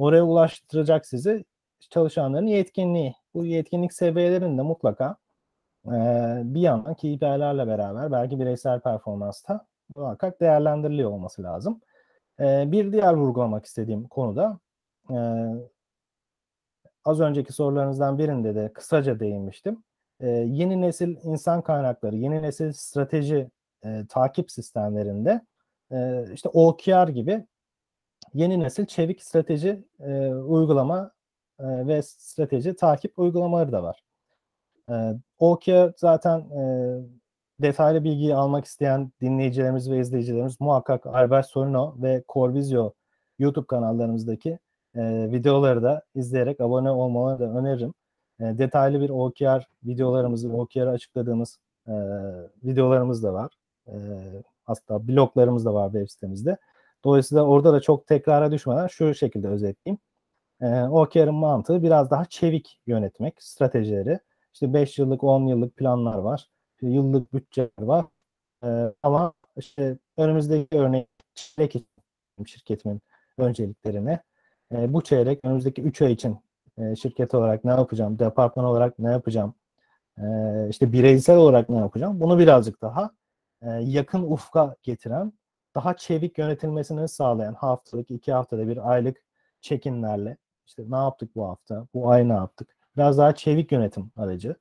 Oraya 0.00 0.22
ulaştıracak 0.22 1.06
sizi 1.06 1.44
çalışanların 1.90 2.46
yetkinliği. 2.46 3.14
Bu 3.34 3.46
yetkinlik 3.46 3.92
seviyelerinde 3.92 4.62
mutlaka 4.62 5.16
e, 5.86 5.90
bir 6.44 6.60
yandan 6.60 6.94
KPI'lerle 6.94 7.66
beraber 7.66 8.12
belki 8.12 8.40
bireysel 8.40 8.80
performansta 8.80 9.66
muhakkak 9.96 10.40
değerlendiriliyor 10.40 11.10
olması 11.10 11.42
lazım. 11.42 11.80
E, 12.40 12.72
bir 12.72 12.92
diğer 12.92 13.14
vurgulamak 13.14 13.66
istediğim 13.66 14.08
konuda 14.08 14.58
e, 15.10 15.18
az 17.04 17.20
önceki 17.20 17.52
sorularınızdan 17.52 18.18
birinde 18.18 18.54
de 18.54 18.72
kısaca 18.72 19.20
değinmiştim. 19.20 19.84
E, 20.20 20.28
yeni 20.30 20.80
nesil 20.80 21.16
insan 21.22 21.62
kaynakları, 21.62 22.16
yeni 22.16 22.42
nesil 22.42 22.72
strateji 22.72 23.50
takip 24.08 24.50
sistemlerinde 24.50 25.40
işte 26.32 26.48
OKR 26.48 27.08
gibi 27.08 27.46
yeni 28.34 28.60
nesil 28.60 28.86
çevik 28.86 29.22
strateji 29.22 29.84
e, 30.00 30.28
uygulama 30.28 31.12
e, 31.58 31.64
ve 31.86 32.02
strateji 32.02 32.76
takip 32.76 33.18
uygulamaları 33.18 33.72
da 33.72 33.82
var. 33.82 34.02
E, 34.90 35.14
OKR 35.38 35.92
zaten 35.96 36.40
e, 36.40 36.62
detaylı 37.62 38.04
bilgiyi 38.04 38.34
almak 38.34 38.64
isteyen 38.64 39.12
dinleyicilerimiz 39.20 39.90
ve 39.90 39.98
izleyicilerimiz 39.98 40.60
muhakkak 40.60 41.06
Albert 41.06 41.46
Solino 41.46 41.94
ve 42.02 42.24
Corvizio 42.28 42.92
YouTube 43.38 43.66
kanallarımızdaki 43.66 44.58
e, 44.94 45.30
videoları 45.32 45.82
da 45.82 46.02
izleyerek 46.14 46.60
abone 46.60 46.90
olmalarını 46.90 47.40
da 47.40 47.58
öneririm. 47.58 47.94
E, 48.40 48.44
detaylı 48.58 49.00
bir 49.00 49.10
OKR 49.10 49.68
videolarımızı, 49.84 50.52
OKR'ı 50.52 50.90
açıkladığımız 50.90 51.58
e, 51.88 51.92
videolarımız 52.64 53.22
da 53.22 53.32
var. 53.32 53.52
E, 53.86 53.94
hatta 54.64 55.08
bloglarımız 55.08 55.64
da 55.64 55.74
var 55.74 55.92
web 55.92 56.08
sitemizde. 56.08 56.56
Dolayısıyla 57.04 57.44
orada 57.44 57.72
da 57.72 57.80
çok 57.80 58.06
tekrara 58.06 58.52
düşmeden 58.52 58.86
şu 58.86 59.14
şekilde 59.14 59.48
özetleyeyim. 59.48 59.98
E, 60.60 60.82
OKR'ın 60.82 61.34
mantığı 61.34 61.82
biraz 61.82 62.10
daha 62.10 62.24
çevik 62.24 62.80
yönetmek, 62.86 63.42
stratejileri. 63.42 64.20
İşte 64.54 64.74
5 64.74 64.98
yıllık, 64.98 65.24
10 65.24 65.46
yıllık 65.46 65.76
planlar 65.76 66.18
var. 66.18 66.48
Yıllık 66.82 67.34
bütçeler 67.34 67.70
var. 67.80 68.04
E, 68.64 68.68
ama 69.02 69.32
işte 69.56 69.98
önümüzdeki 70.16 70.78
örnek 70.78 71.08
şirketimin 72.46 73.00
önceliklerine 73.38 74.22
e, 74.72 74.92
bu 74.92 75.02
çeyrek 75.02 75.40
önümüzdeki 75.44 75.82
3 75.82 76.02
ay 76.02 76.12
için 76.12 76.38
e, 76.78 76.96
şirket 76.96 77.34
olarak 77.34 77.64
ne 77.64 77.70
yapacağım, 77.70 78.18
departman 78.18 78.64
olarak 78.66 78.98
ne 78.98 79.10
yapacağım, 79.10 79.54
e, 80.18 80.24
işte 80.70 80.92
bireysel 80.92 81.36
olarak 81.36 81.68
ne 81.68 81.76
yapacağım 81.78 82.20
bunu 82.20 82.38
birazcık 82.38 82.82
daha 82.82 83.10
e, 83.62 83.70
yakın 83.70 84.22
ufka 84.22 84.76
getiren, 84.82 85.32
daha 85.74 85.96
çevik 85.96 86.38
yönetilmesini 86.38 87.08
sağlayan 87.08 87.54
haftalık, 87.54 88.10
iki 88.10 88.32
haftada 88.32 88.68
bir 88.68 88.90
aylık 88.90 89.16
check-inlerle 89.62 90.36
işte 90.66 90.82
ne 90.88 90.96
yaptık 90.96 91.36
bu 91.36 91.48
hafta, 91.48 91.86
bu 91.94 92.10
ay 92.10 92.28
ne 92.28 92.32
yaptık, 92.32 92.76
biraz 92.96 93.18
daha 93.18 93.34
çevik 93.34 93.72
yönetim 93.72 94.12
aracı. 94.16 94.56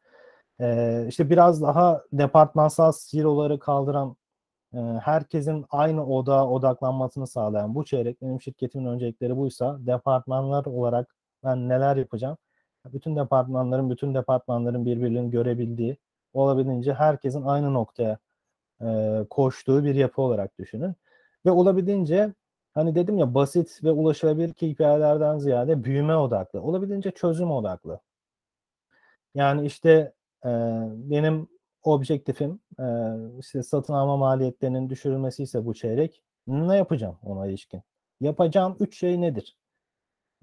E, 0.61 1.05
işte 1.09 1.29
biraz 1.29 1.61
daha 1.61 2.03
departmansal 2.13 2.91
siloları 2.91 3.59
kaldıran 3.59 4.15
herkesin 5.01 5.65
aynı 5.69 6.05
odağa 6.05 6.47
odaklanmasını 6.49 7.27
sağlayan 7.27 7.75
bu 7.75 7.85
çeyrek 7.85 8.21
benim 8.21 8.41
şirketimin 8.41 8.85
öncelikleri 8.85 9.37
buysa 9.37 9.77
departmanlar 9.79 10.65
olarak 10.65 11.15
ben 11.43 11.69
neler 11.69 11.97
yapacağım? 11.97 12.37
Bütün 12.85 13.15
departmanların, 13.15 13.89
bütün 13.89 14.15
departmanların 14.15 14.85
birbirlerini 14.85 15.31
görebildiği, 15.31 15.97
olabildiğince 16.33 16.93
herkesin 16.93 17.41
aynı 17.41 17.73
noktaya 17.73 18.17
e, 18.81 19.19
koştuğu 19.29 19.85
bir 19.85 19.95
yapı 19.95 20.21
olarak 20.21 20.59
düşünün. 20.59 20.95
Ve 21.45 21.51
olabildiğince 21.51 22.33
hani 22.73 22.95
dedim 22.95 23.17
ya 23.17 23.33
basit 23.33 23.83
ve 23.83 23.91
ulaşılabilir 23.91 24.53
KPI'lerden 24.53 25.37
ziyade 25.37 25.83
büyüme 25.83 26.15
odaklı, 26.15 26.61
olabildiğince 26.61 27.11
çözüm 27.11 27.51
odaklı. 27.51 27.99
Yani 29.35 29.65
işte 29.65 30.13
e, 30.45 30.49
benim 30.93 31.47
objektifim 31.83 32.59
e, 32.79 32.85
işte 33.39 33.63
satın 33.63 33.93
alma 33.93 34.17
maliyetlerinin 34.17 34.89
düşürülmesi 34.89 35.43
ise 35.43 35.65
bu 35.65 35.73
çeyrek 35.73 36.21
ne 36.47 36.77
yapacağım 36.77 37.17
ona 37.23 37.47
ilişkin? 37.47 37.81
Yapacağım 38.21 38.77
üç 38.79 38.99
şey 38.99 39.21
nedir? 39.21 39.57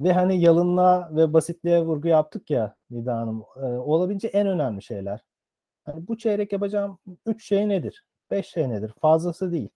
Ve 0.01 0.13
hani 0.13 0.41
yalınlığa 0.41 1.17
ve 1.17 1.33
basitliğe 1.33 1.83
vurgu 1.83 2.09
yaptık 2.09 2.51
ya 2.51 2.77
Nida 2.91 3.17
Hanım. 3.17 3.45
E, 3.57 3.67
olabildiğince 3.67 4.29
en 4.29 4.47
önemli 4.47 4.83
şeyler. 4.83 5.21
Hani 5.85 6.09
bu 6.09 6.19
çeyrek 6.19 6.53
yapacağım 6.53 6.99
üç 7.27 7.49
şey 7.49 7.69
nedir? 7.69 8.07
Beş 8.31 8.47
şey 8.47 8.69
nedir? 8.69 8.93
Fazlası 9.01 9.53
değil. 9.53 9.69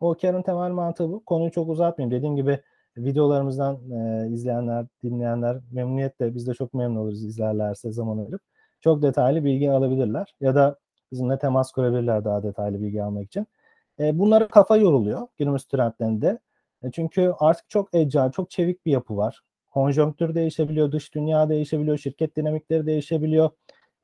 O 0.00 0.14
karın 0.22 0.42
temel 0.42 0.70
mantığı 0.70 1.10
bu. 1.10 1.24
Konuyu 1.24 1.50
çok 1.50 1.68
uzatmayayım. 1.68 2.16
Dediğim 2.18 2.36
gibi 2.36 2.60
videolarımızdan 2.96 3.90
e, 3.90 4.28
izleyenler, 4.30 4.86
dinleyenler 5.02 5.56
memnuniyetle 5.72 6.34
biz 6.34 6.46
de 6.46 6.54
çok 6.54 6.74
memnun 6.74 6.96
oluruz 6.96 7.24
izlerlerse 7.24 7.92
zaman 7.92 8.18
ayırıp. 8.18 8.42
Çok 8.80 9.02
detaylı 9.02 9.44
bilgi 9.44 9.70
alabilirler. 9.70 10.34
Ya 10.40 10.54
da 10.54 10.78
bizimle 11.12 11.38
temas 11.38 11.72
kurabilirler 11.72 12.24
daha 12.24 12.42
detaylı 12.42 12.82
bilgi 12.82 13.02
almak 13.02 13.24
için. 13.24 13.46
E, 14.00 14.18
bunlara 14.18 14.48
kafa 14.48 14.76
yoruluyor 14.76 15.26
günümüz 15.38 15.64
trendlerinde. 15.64 16.38
E, 16.82 16.90
çünkü 16.90 17.32
artık 17.38 17.70
çok 17.70 17.94
agile, 17.94 18.30
çok 18.32 18.50
çevik 18.50 18.86
bir 18.86 18.92
yapı 18.92 19.16
var. 19.16 19.42
Konjonktür 19.70 20.34
değişebiliyor, 20.34 20.92
dış 20.92 21.14
dünya 21.14 21.48
değişebiliyor, 21.48 21.98
şirket 21.98 22.36
dinamikleri 22.36 22.86
değişebiliyor. 22.86 23.50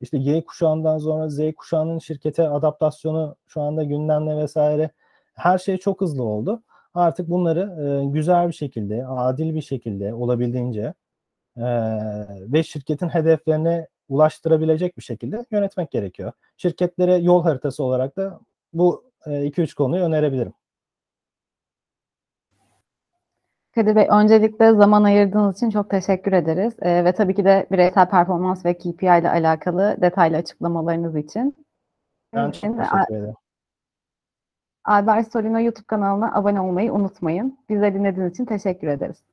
İşte 0.01 0.17
Y 0.17 0.45
kuşağından 0.45 0.97
sonra 0.97 1.29
Z 1.29 1.39
kuşağının 1.57 1.99
şirkete 1.99 2.49
adaptasyonu 2.49 3.35
şu 3.47 3.61
anda 3.61 3.83
gündemde 3.83 4.37
vesaire. 4.37 4.89
Her 5.33 5.57
şey 5.57 5.77
çok 5.77 6.01
hızlı 6.01 6.23
oldu. 6.23 6.63
Artık 6.93 7.29
bunları 7.29 7.61
e, 7.85 8.05
güzel 8.05 8.47
bir 8.47 8.53
şekilde, 8.53 9.07
adil 9.07 9.55
bir 9.55 9.61
şekilde 9.61 10.13
olabildiğince 10.13 10.93
e, 11.57 11.63
ve 12.53 12.63
şirketin 12.63 13.09
hedeflerine 13.09 13.87
ulaştırabilecek 14.09 14.97
bir 14.97 15.03
şekilde 15.03 15.45
yönetmek 15.51 15.91
gerekiyor. 15.91 16.31
Şirketlere 16.57 17.15
yol 17.15 17.43
haritası 17.43 17.83
olarak 17.83 18.17
da 18.17 18.39
bu 18.73 19.03
2-3 19.25 19.71
e, 19.71 19.75
konuyu 19.75 20.03
önerebilirim. 20.03 20.53
Kadir 23.75 23.95
Bey, 23.95 24.07
öncelikle 24.09 24.73
zaman 24.73 25.03
ayırdığınız 25.03 25.57
için 25.57 25.69
çok 25.69 25.89
teşekkür 25.89 26.33
ederiz. 26.33 26.73
Ee, 26.81 27.05
ve 27.05 27.13
tabii 27.13 27.35
ki 27.35 27.45
de 27.45 27.67
bireysel 27.71 28.09
performans 28.09 28.65
ve 28.65 28.77
KPI 28.77 29.05
ile 29.05 29.29
alakalı 29.29 29.97
detaylı 30.01 30.37
açıklamalarınız 30.37 31.15
için. 31.15 31.55
Ben 32.33 32.51
çok 32.51 32.61
teşekkür 32.61 33.15
ederim. 33.15 33.35
Albert 34.85 35.31
Solino 35.31 35.59
YouTube 35.59 35.85
kanalına 35.85 36.35
abone 36.35 36.61
olmayı 36.61 36.93
unutmayın. 36.93 37.59
Bizi 37.69 37.81
dinlediğiniz 37.81 38.33
için 38.33 38.45
teşekkür 38.45 38.87
ederiz. 38.87 39.23